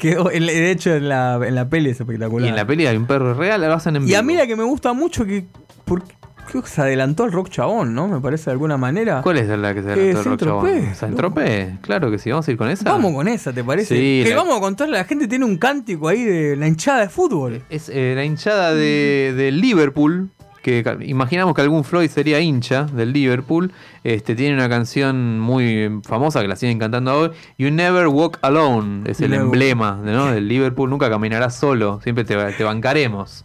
[0.00, 2.46] de hecho, en la, en la peli es espectacular.
[2.46, 4.46] Y en la peli hay un perro real, lo hacen en Y a mí la
[4.46, 5.46] que me gusta mucho que.
[5.84, 6.02] por-
[6.48, 8.08] creo que se adelantó el rock chabón, ¿no?
[8.08, 9.22] Me parece de alguna manera.
[9.22, 10.94] ¿Cuál es la que se Eh, adelantó el rock Saint-Tropez, chabón?
[10.96, 11.78] ¿Saint-Tropez?
[11.80, 12.84] Claro que sí, vamos a ir con esa.
[12.84, 13.94] Vamos con esa, ¿te parece?
[13.96, 17.00] Sí, que la- vamos a contarle, la gente tiene un cántico ahí de la hinchada
[17.00, 17.62] de fútbol.
[17.70, 20.30] Es eh, la hinchada de, de Liverpool,
[20.62, 23.72] que imaginamos que algún Floyd sería hincha del Liverpool.
[24.04, 27.30] Este tiene una canción muy famosa que la siguen cantando hoy.
[27.58, 30.32] You Never Walk Alone es el never emblema ¿no?
[30.32, 30.90] del Liverpool.
[30.90, 33.44] Nunca caminarás solo, siempre te, te bancaremos.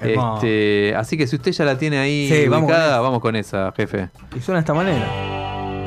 [0.00, 3.00] Este, así que si usted ya la tiene ahí Sí, vamos con ubicada, esa.
[3.00, 4.08] vamos con esa, jefe.
[4.36, 5.06] Y suena de esta manera.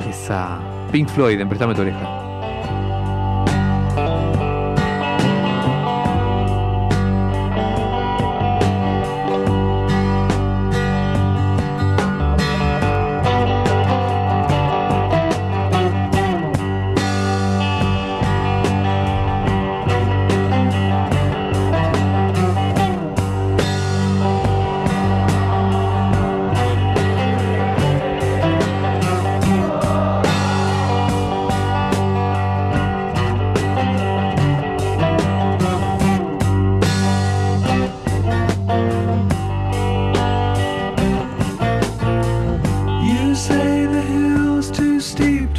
[0.09, 0.59] Esa
[0.91, 2.28] Pink Floyd, en Préstame tu oreja.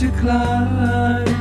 [0.00, 1.39] to climb.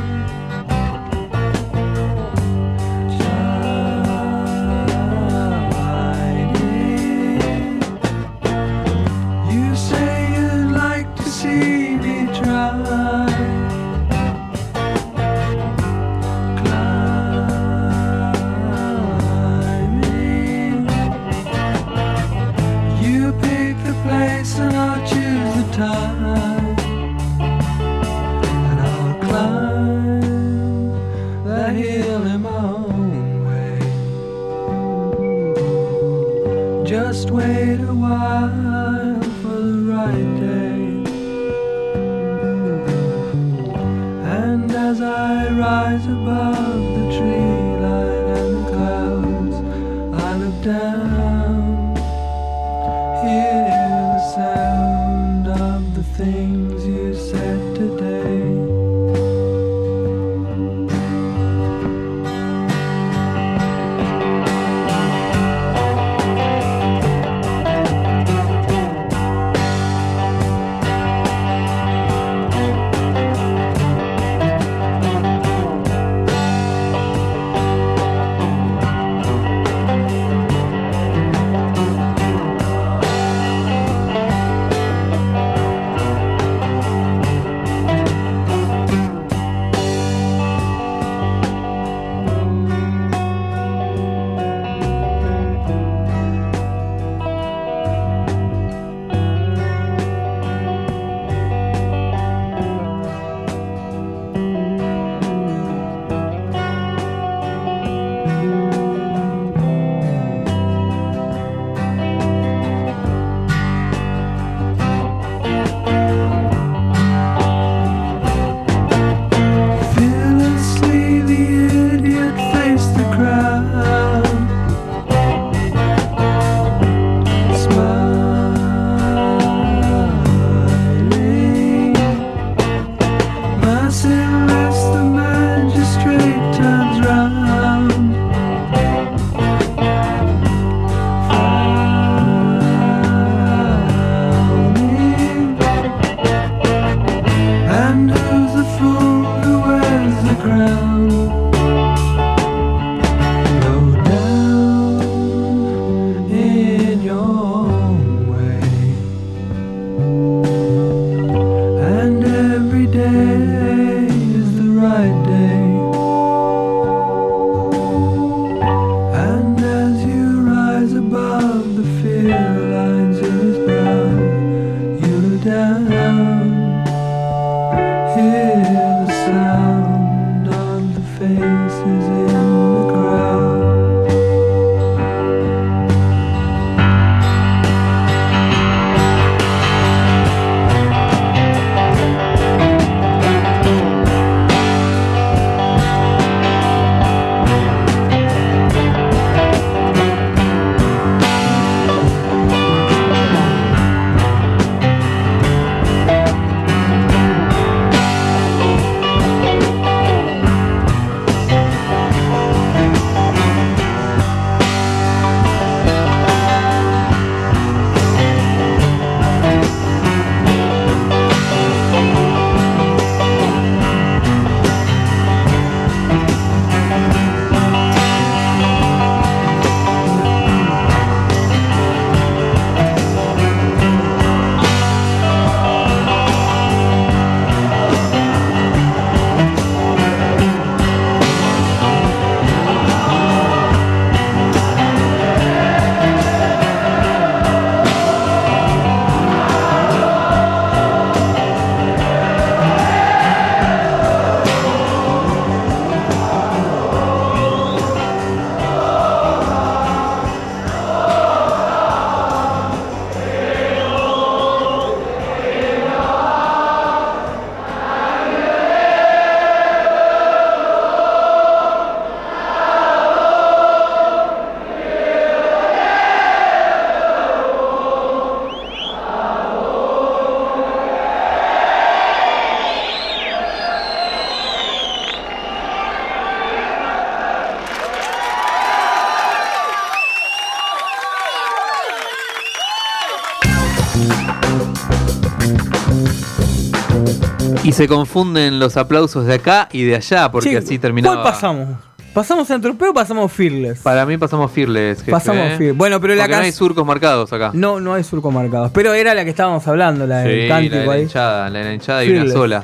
[297.80, 301.22] Se confunden los aplausos de acá y de allá, porque Sí, así terminaba.
[301.22, 301.68] ¿Cuál pasamos?
[302.14, 303.80] ¿Pasamos en tropeo o pasamos Fearless?
[303.80, 305.00] Para mí pasamos Fearless.
[305.00, 305.56] jefe, Pasamos ¿eh?
[305.58, 305.78] Fearless.
[305.78, 307.52] Bueno, pero la no hay surcos marcados acá.
[307.54, 308.72] No, no hay surcos marcados.
[308.74, 311.02] Pero era la que estábamos hablando, la del Sí, la de la ahí.
[311.04, 312.64] hinchada, la de la hinchada y una sola.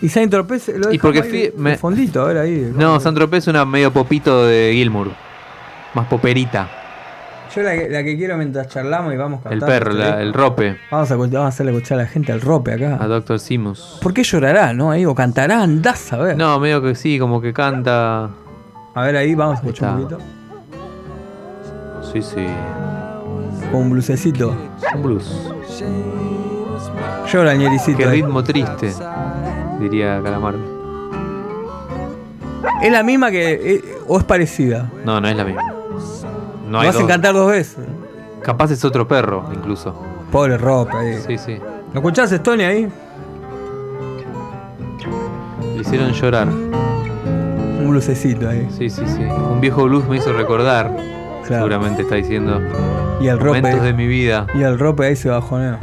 [0.00, 2.70] Y Saint Tropez lo Y porque ahí me- fondito, a ver ahí.
[2.72, 5.10] No, San Tropez es una medio popito de Gilmour.
[5.94, 6.70] Más poperita.
[7.56, 9.66] Yo la que, la que quiero mientras charlamos y vamos El cantando.
[9.66, 10.22] perro, la- ¿sí?
[10.22, 12.98] el rope, Vamos a, vamos a hacerle escuchar a la gente al rope acá.
[13.00, 13.38] a Dr.
[13.40, 13.98] Simus.
[14.02, 14.90] ¿Por qué llorará, no?
[14.90, 16.36] Ahí, o cantará, andás a ver.
[16.36, 18.28] No, medio que sí, como que canta.
[18.94, 20.18] A ver ahí, vamos a escuchar un poquito.
[22.12, 22.46] Sí, sí.
[23.72, 24.54] Con un blusecito.
[24.94, 25.50] Un blues.
[27.32, 27.98] Llora el ñericito.
[27.98, 28.22] Qué ahí.
[28.22, 28.92] ritmo triste,
[29.80, 30.76] diría Calamardo.
[32.82, 33.52] ¿Es la misma que.
[33.76, 34.90] eh, o es parecida?
[35.04, 35.62] No, no es la misma.
[36.66, 37.10] No hay hacen dos.
[37.10, 37.84] cantar dos veces.
[38.42, 39.94] Capaz es otro perro, incluso.
[40.30, 41.14] Pobre rope ahí.
[41.26, 41.58] Sí, sí.
[41.92, 42.88] ¿Lo escuchás, Stony, ahí?
[45.74, 46.48] Le hicieron llorar.
[46.48, 48.66] Un blusecito ahí.
[48.76, 49.22] Sí, sí, sí.
[49.22, 50.90] Un viejo blues me hizo recordar.
[51.46, 51.64] Claro.
[51.64, 52.60] Seguramente está diciendo
[53.20, 53.60] Y el rope.
[53.60, 54.46] momentos de mi vida.
[54.54, 55.78] Y el rope ahí se bajonea.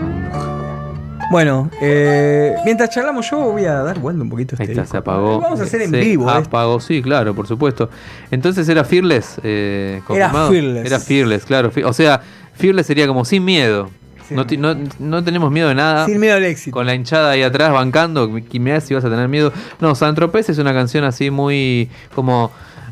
[1.33, 4.85] Bueno, eh, mientras charlamos yo voy a dar vuelta un poquito a Ahí este está,
[4.91, 5.39] se apagó.
[5.41, 6.27] Vamos a hacer en vivo.
[6.29, 6.47] esto.
[6.47, 7.89] apagó, sí, claro, por supuesto.
[8.29, 9.39] Entonces era Fearless.
[9.43, 10.51] Eh, confirmado?
[10.51, 10.85] Fearless.
[10.85, 11.71] Era Fearless, claro.
[11.85, 12.21] O sea,
[12.53, 13.89] Fearless sería como sin miedo.
[14.29, 16.05] No, ti- no, no tenemos miedo de nada.
[16.05, 16.75] Sin miedo al éxito.
[16.75, 19.51] Con la hinchada ahí atrás bancando, me si vas a tener miedo.
[19.81, 22.51] No, Santropez es una canción así muy como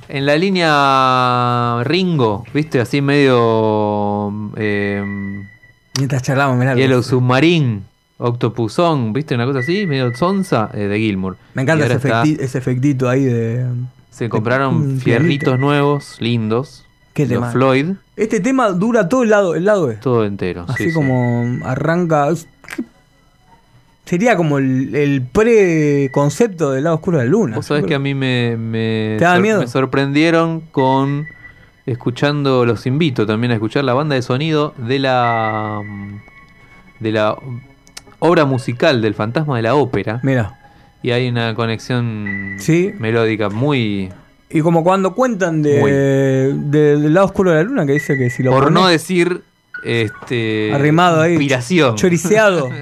[0.09, 2.81] en la línea Ringo, ¿viste?
[2.81, 5.03] Así medio eh,
[5.97, 6.73] Mientras charlamos, mirá.
[6.75, 7.81] Yellow Submarine,
[8.21, 9.35] Octopusón, ¿viste?
[9.35, 11.37] Una cosa así, medio sonsa eh, de Gilmour.
[11.53, 13.65] Me encanta ese, efecti- ese efectito ahí de.
[14.09, 16.85] Se compraron fierritos nuevos, lindos.
[17.13, 17.51] Qué los tema.
[17.51, 19.95] Floyd, Este tema dura todo el lado, el lado E.
[19.95, 20.65] todo entero.
[20.67, 20.95] Así sí, sí.
[20.95, 22.29] como arranca.
[24.05, 27.55] Sería como el, el preconcepto del lado oscuro de la luna.
[27.55, 29.59] Vos sabés que a mí me, me, ¿Te da sor- miedo?
[29.61, 31.27] me sorprendieron con
[31.85, 35.81] escuchando, los invito también a escuchar la banda de sonido de la
[36.99, 37.35] de la
[38.23, 40.57] obra musical del Fantasma de la Ópera Mira.
[41.03, 42.91] y hay una conexión Sí.
[42.97, 44.09] melódica muy
[44.49, 48.43] Y como cuando cuentan de, del lado oscuro de la luna, que dice que si
[48.43, 49.41] lo por no decir
[49.83, 51.95] este arrimado ahí, inspiración.
[51.95, 52.69] choriceado.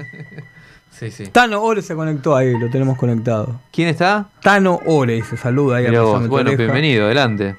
[0.90, 1.28] Sí, sí.
[1.28, 3.58] Tano Ore se conectó ahí, lo tenemos conectado.
[3.72, 4.28] ¿Quién está?
[4.42, 6.28] Tano Ore dice, saluda ahí a vos.
[6.28, 7.56] Bueno, bienvenido, adelante.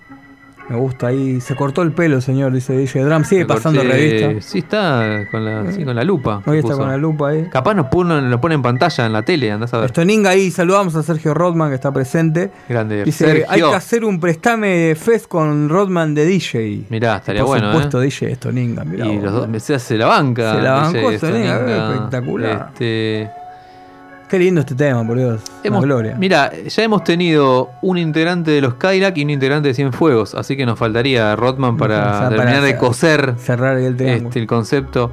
[0.70, 1.42] Me gusta ahí.
[1.42, 3.24] Se cortó el pelo, señor, dice DJ Drum.
[3.24, 4.42] Sigue pasando revista.
[4.42, 6.42] Sí, está con la, sí, con la lupa.
[6.46, 6.80] Hoy está puso.
[6.80, 7.48] con la lupa ahí.
[7.52, 9.88] Capaz nos pone, lo pone en pantalla en la tele, andás a ver.
[9.88, 12.52] Estoninga ahí, saludamos a Sergio Rodman que está presente.
[12.70, 13.04] Grande.
[13.04, 13.46] Dice, Sergio.
[13.50, 16.86] hay que hacer un prestame fest con Rodman de DJ.
[16.90, 18.06] Mirá, estaría Por bueno, supuesto, ¿eh?
[18.06, 18.84] DJ Estoninga.
[18.84, 20.56] mirá y vos, los dos, se hace la banca.
[20.56, 21.94] Se la bancó Estoninga.
[21.94, 22.70] espectacular.
[22.74, 23.30] Este,
[24.32, 25.42] Qué lindo este tema, por Dios.
[25.62, 26.16] hemos- gloria.
[26.18, 30.56] Mira, ya hemos tenido un integrante de los Skylac y un integrante de Cienfuegos, así
[30.56, 34.48] que nos faltaría Rodman para O sea, para terminar de coser Cerrar el este, el
[34.48, 35.12] concepto.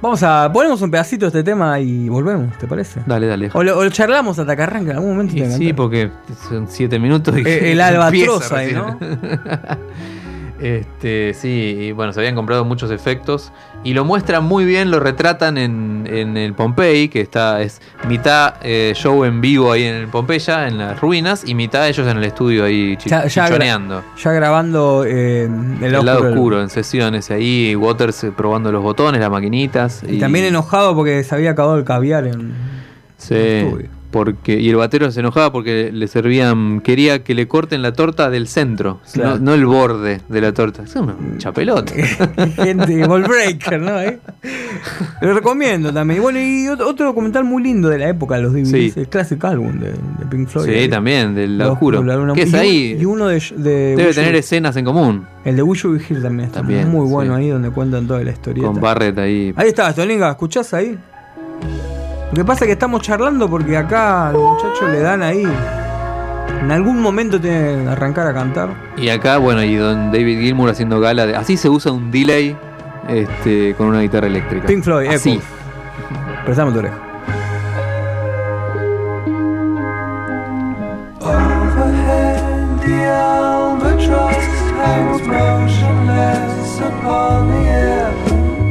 [0.00, 0.50] Vamos a.
[0.52, 3.00] Ponemos un pedacito de este tema y volvemos, ¿te parece?
[3.06, 3.50] Dale, dale.
[3.54, 5.34] O lo, o lo charlamos hasta que arranque en algún momento.
[5.36, 6.10] Y sí, porque
[6.48, 8.14] son siete minutos y El- el albatros
[8.50, 8.98] empieza ahí, recién.
[10.60, 13.52] Este, sí, y bueno, se habían comprado muchos efectos
[13.84, 18.54] y lo muestran muy bien, lo retratan en, en el Pompey, que está es mitad
[18.62, 22.16] eh, show en vivo ahí en el Pompeya, en las ruinas, y mitad ellos en
[22.16, 24.02] el estudio ahí chi- Ya- ya gra- chichoneando.
[24.22, 26.62] Ya grabando eh, el, El lado oscuro.
[26.62, 30.02] en sesiones ahí, Waters eh, probando los botones, las maquinitas.
[30.08, 32.54] Y también enojado porque se había acabado el caviar en.
[33.18, 33.88] Sí, estudio.
[34.10, 38.30] Porque y el batero se enojaba porque le servían, quería que le corten la torta
[38.30, 39.30] del centro, Claro.
[39.38, 40.82] no, no el borde de la torta.
[40.84, 41.92] Es una chapelota.
[42.56, 44.00] Gente, Ball Breaker, ¿no?
[44.00, 44.18] ¿Eh?
[45.20, 46.18] Lo recomiendo también.
[46.18, 48.92] Y Bueno, y otro, documental muy lindo de la época de los DVDs, Sí.
[48.96, 50.72] el Classic Album de, de Pink Floyd.
[50.72, 52.04] sí, también, del oscuro.
[52.34, 52.96] ¿Qué es y ahí?
[53.00, 53.42] Y uno de.
[53.56, 55.26] de Debe tener escenas en común.
[55.44, 55.78] El de Were
[56.08, 57.42] Here también está También, muy bueno sí.
[57.42, 58.66] ahí donde cuentan toda la historieta.
[58.66, 59.52] Con Barrett ahí.
[59.56, 60.98] Ahí está, Stolinga, ¿escuchás ahí?
[62.30, 65.46] Lo que pasa es que estamos charlando porque acá al muchacho le dan ahí.
[66.62, 68.68] En algún momento tiene que arrancar a cantar.
[68.96, 71.26] Y acá, bueno, y don David Gilmour haciendo gala.
[71.26, 72.56] De, así se usa un delay
[73.08, 74.66] este, con una guitarra eléctrica.
[74.66, 75.40] Pink Floyd, Así.
[76.44, 76.96] Prestame tu oreja.
[81.20, 84.46] Overhead, the albatross
[84.78, 88.10] hangs motionless upon the air,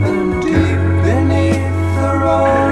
[0.07, 2.64] and deep beneath the rolling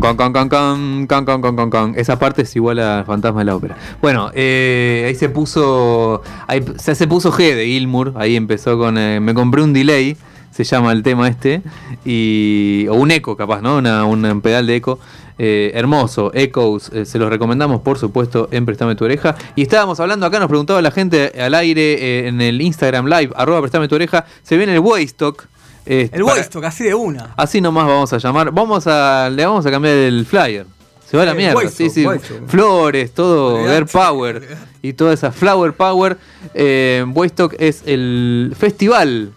[0.00, 1.94] Con, con, con, con, con, con, con, con, con.
[1.96, 3.76] Esa parte es igual a Fantasma de la Ópera.
[4.00, 6.22] Bueno, eh, ahí se puso.
[6.46, 8.14] Ahí se, se puso G de Gilmour.
[8.16, 8.98] Ahí empezó con.
[8.98, 10.16] eh, me compré un delay.
[10.50, 11.62] Se llama el tema este.
[12.04, 13.78] Y, o un eco, capaz, ¿no?
[13.78, 14.98] Una, un pedal de eco.
[15.40, 19.36] Eh, hermoso, Echoes, se los recomendamos por supuesto en Prestame tu oreja.
[19.54, 23.60] Y estábamos hablando acá, nos preguntaba la gente al aire en el Instagram Live, arroba
[23.60, 25.46] Prestame tu oreja, se viene el Waystock.
[25.88, 27.32] Eh, El Waystock, así de una.
[27.36, 28.50] Así nomás vamos a llamar.
[28.52, 30.66] Vamos a, le vamos a cambiar el flyer.
[31.10, 31.68] Se va a la mierda.
[31.70, 32.06] Sí, sí.
[32.46, 34.46] Flores, todo, Air Power
[34.82, 36.18] y toda esa Flower Power.
[36.52, 39.32] Eh, Waystock es el festival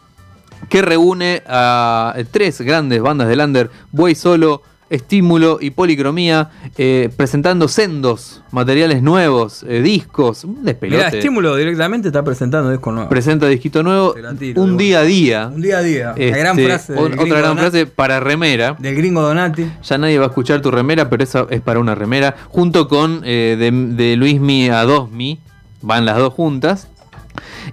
[0.68, 7.68] que reúne a tres grandes bandas de Lander, Boy Solo, Estímulo y Policromía, eh, presentando
[7.68, 11.06] sendos, materiales nuevos, eh, discos, un despelote.
[11.06, 13.10] Mira, Estímulo directamente está presentando disco nuevo.
[13.10, 15.48] Presenta disquito nuevo, tiro, un día a día.
[15.54, 16.06] Un día a día.
[16.18, 16.94] La Este, gran frase.
[16.94, 17.60] del otra gran Donati.
[17.62, 18.76] frase para remera.
[18.80, 19.66] Del gringo Donati.
[19.82, 22.36] Ya nadie va a escuchar tu remera, pero esa es para una remera.
[22.50, 25.40] Junto con eh, de, de Luismi a Dosmi.
[25.82, 26.90] Van las dos juntas.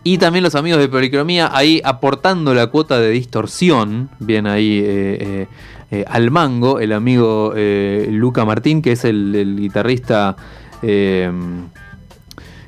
[0.04, 4.10] Y también los amigos de Policromía ahí aportando la cuota de distorsión.
[4.18, 5.46] Bien ahí eh, eh,
[5.90, 10.36] eh, al mango, el amigo eh, Luca Martín, que es el, el guitarrista.
[10.82, 11.30] eh,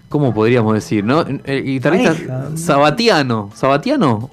[0.08, 1.04] ¿Cómo podríamos decir?
[1.04, 1.20] ¿no?
[1.44, 2.56] El guitarrista Pareja.
[2.56, 3.50] sabatiano.
[3.54, 4.28] ¿Sabatiano?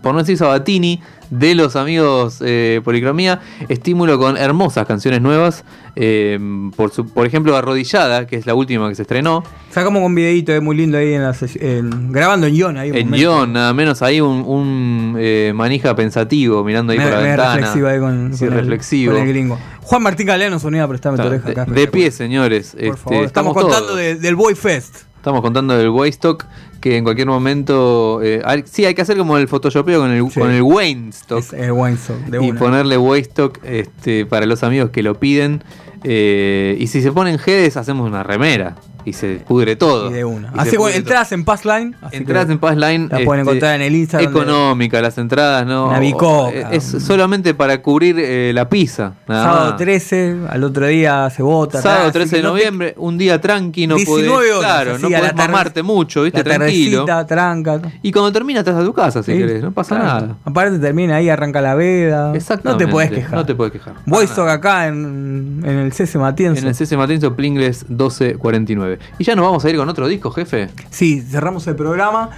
[0.00, 1.00] Por no decir Sabatini,
[1.32, 3.40] de los amigos eh, Policromía.
[3.68, 5.64] Estímulo con hermosas canciones nuevas.
[5.96, 6.38] eh,
[6.76, 9.42] por, su- por ejemplo, Arrodillada, que es la última que se estrenó.
[9.70, 12.90] Sacamos un videito, es muy lindo ahí en la en- grabando en ahí.
[12.90, 17.12] un En guion, nada menos ahí un, un, eh, manija pensativo mirando ahí Me- por
[17.14, 17.54] la ventana.
[17.56, 19.12] reflexivo ahí con, Sí, con el- reflexivo.
[19.14, 19.58] con el gringo.
[19.82, 21.64] Juan Martín Galeano nos unía a prestarme tu oreja acá.
[21.66, 22.72] de, pie, señores.
[22.72, 25.04] Por Este, favor, estamos, contando de- del Boy Fest.
[25.22, 26.44] Estamos contando del Waystock,
[26.80, 28.20] que en cualquier momento.
[28.24, 30.40] eh, hay- sí, hay que hacer como el Photoshopeo con el, Sí.
[30.40, 31.38] con el Waystock.
[31.38, 35.62] Es el Weinstock, de y ponerle Waystock este, para los amigos que lo piden.
[36.04, 38.74] eh, y si se ponen G's, hacemos una remera.
[39.04, 40.10] Y se pudre todo.
[40.10, 40.48] Y de una.
[40.48, 41.94] Y se Así que entradas en Passline.
[42.10, 43.08] que en Passline.
[43.10, 44.32] La pueden este, encontrar en el Instagram.
[44.32, 45.88] de- Económica, las entradas, ¿no?
[45.88, 46.50] Una bicoca.
[46.52, 49.14] Eh, Es solamente para cubrir eh, la pizza.
[49.28, 49.76] nada Sábado más.
[49.78, 51.80] 13, al otro día se vota.
[51.82, 54.60] Sábado así 13 que de no te- noviembre, un día tranqui, no 19 podés, horas,
[54.72, 56.38] claro, así, no podés mamarte mucho, ¿viste?
[56.38, 57.04] La Tranquilo.
[57.26, 57.80] tranca.
[58.02, 60.26] Y cuando termina estás a tu casa, si Sí, querés, no pasa claro.
[60.26, 60.36] nada.
[60.44, 62.34] Aparte termina ahí, arranca la veda.
[62.34, 62.84] Exactamente.
[62.84, 63.34] No te podés quejar.
[63.34, 63.94] No te podés quejar.
[64.06, 64.52] Nada.
[64.52, 66.60] acá en, en el CC Matienzo.
[66.60, 68.91] En el CC Matenzo Plingles 1249.
[69.18, 70.68] Y ya nos vamos a ir con otro disco, jefe.
[70.90, 72.30] Sí, cerramos el programa.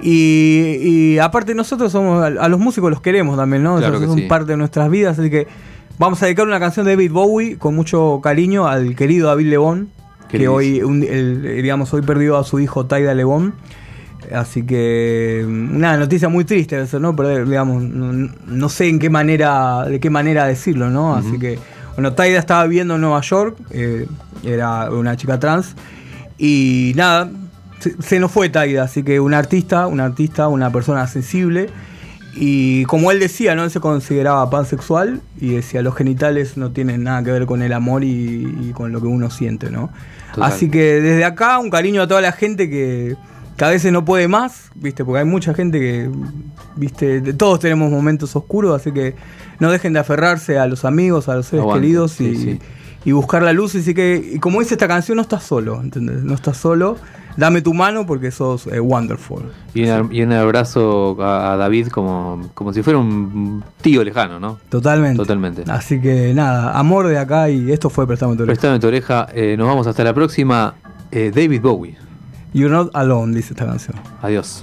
[0.00, 0.78] Y,
[1.14, 3.76] y aparte nosotros somos, a, los músicos los queremos también, ¿no?
[3.78, 4.22] Claro que son sí.
[4.22, 5.46] parte de nuestras vidas, así que
[5.98, 9.90] vamos a dedicar una canción de David Bowie con mucho cariño al querido David Lebón,
[10.28, 13.54] que hoy, un- el- digamos, hoy perdió a su hijo Taida Lebón.
[14.34, 17.14] Así que una noticia muy triste eso, ¿no?
[17.14, 21.14] Pero digamos, no, no sé en qué manera, de qué manera decirlo, ¿no?
[21.14, 21.58] Así que,
[21.94, 24.06] bueno, Taida estaba viviendo en Nueva York, eh,
[24.42, 25.74] era una chica trans,
[26.44, 27.30] y nada,
[27.78, 31.68] se, se nos fue Taida, así que un artista, un artista, una persona sensible,
[32.34, 33.62] y como él decía, ¿no?
[33.62, 37.72] Él se consideraba pansexual y decía, los genitales no tienen nada que ver con el
[37.72, 39.90] amor y, y con lo que uno siente, ¿no?
[40.34, 40.50] Total.
[40.50, 43.14] Así que desde acá un cariño a toda la gente que,
[43.56, 45.04] que a veces no puede más, ¿viste?
[45.04, 46.10] Porque hay mucha gente que,
[46.74, 47.20] ¿viste?
[47.34, 49.14] Todos tenemos momentos oscuros, así que
[49.60, 52.58] no dejen de aferrarse a los amigos, a los seres Aguante, queridos sí, sí.
[53.04, 53.74] Y buscar la luz.
[53.74, 56.22] Así que, y como dice esta canción, no estás solo, ¿entendés?
[56.22, 56.96] No estás solo.
[57.34, 59.44] Dame tu mano porque sos eh, wonderful.
[59.72, 64.38] Y un, y un abrazo a, a David como, como si fuera un tío lejano,
[64.38, 64.58] ¿no?
[64.68, 65.16] Totalmente.
[65.16, 65.64] Totalmente.
[65.68, 68.52] Así que nada, amor de acá y esto fue Prestame tu oreja.
[68.52, 69.28] Préstame tu oreja.
[69.32, 70.74] eh, nos vamos hasta la próxima.
[71.10, 71.96] Eh, David Bowie.
[72.52, 73.96] You're not alone, dice esta canción.
[74.20, 74.62] Adiós.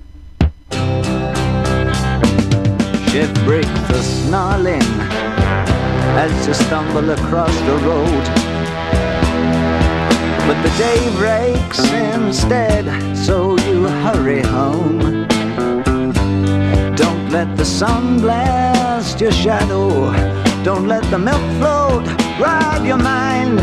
[3.11, 4.89] Shit break the snarling
[6.15, 8.25] as you stumble across the road.
[10.47, 12.85] But the day breaks instead,
[13.17, 15.27] so you hurry home.
[16.95, 20.13] Don't let the sun blast your shadow.
[20.63, 22.07] Don't let the milk float
[22.39, 23.59] rob your mind.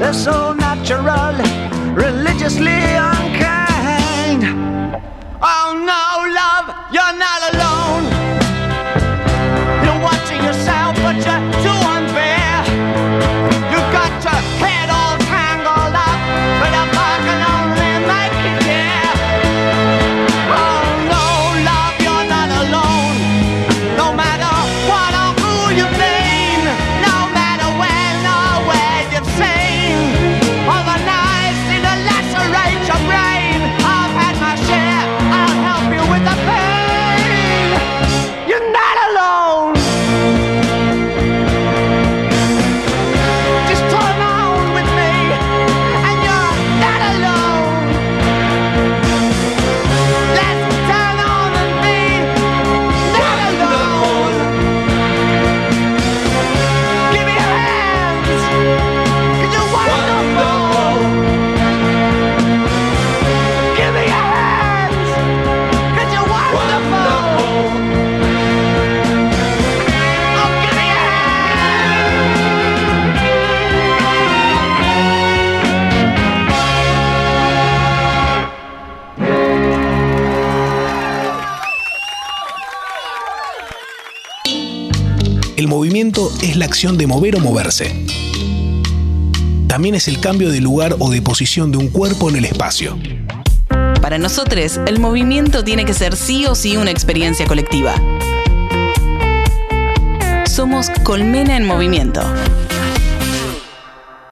[0.00, 1.36] They're so natural,
[1.94, 4.42] religiously unkind.
[5.40, 6.57] Oh no, love,
[85.98, 87.92] movimiento es la acción de mover o moverse.
[89.66, 92.96] También es el cambio de lugar o de posición de un cuerpo en el espacio.
[94.00, 97.96] Para nosotros, el movimiento tiene que ser sí o sí una experiencia colectiva.
[100.46, 102.20] Somos Colmena en Movimiento.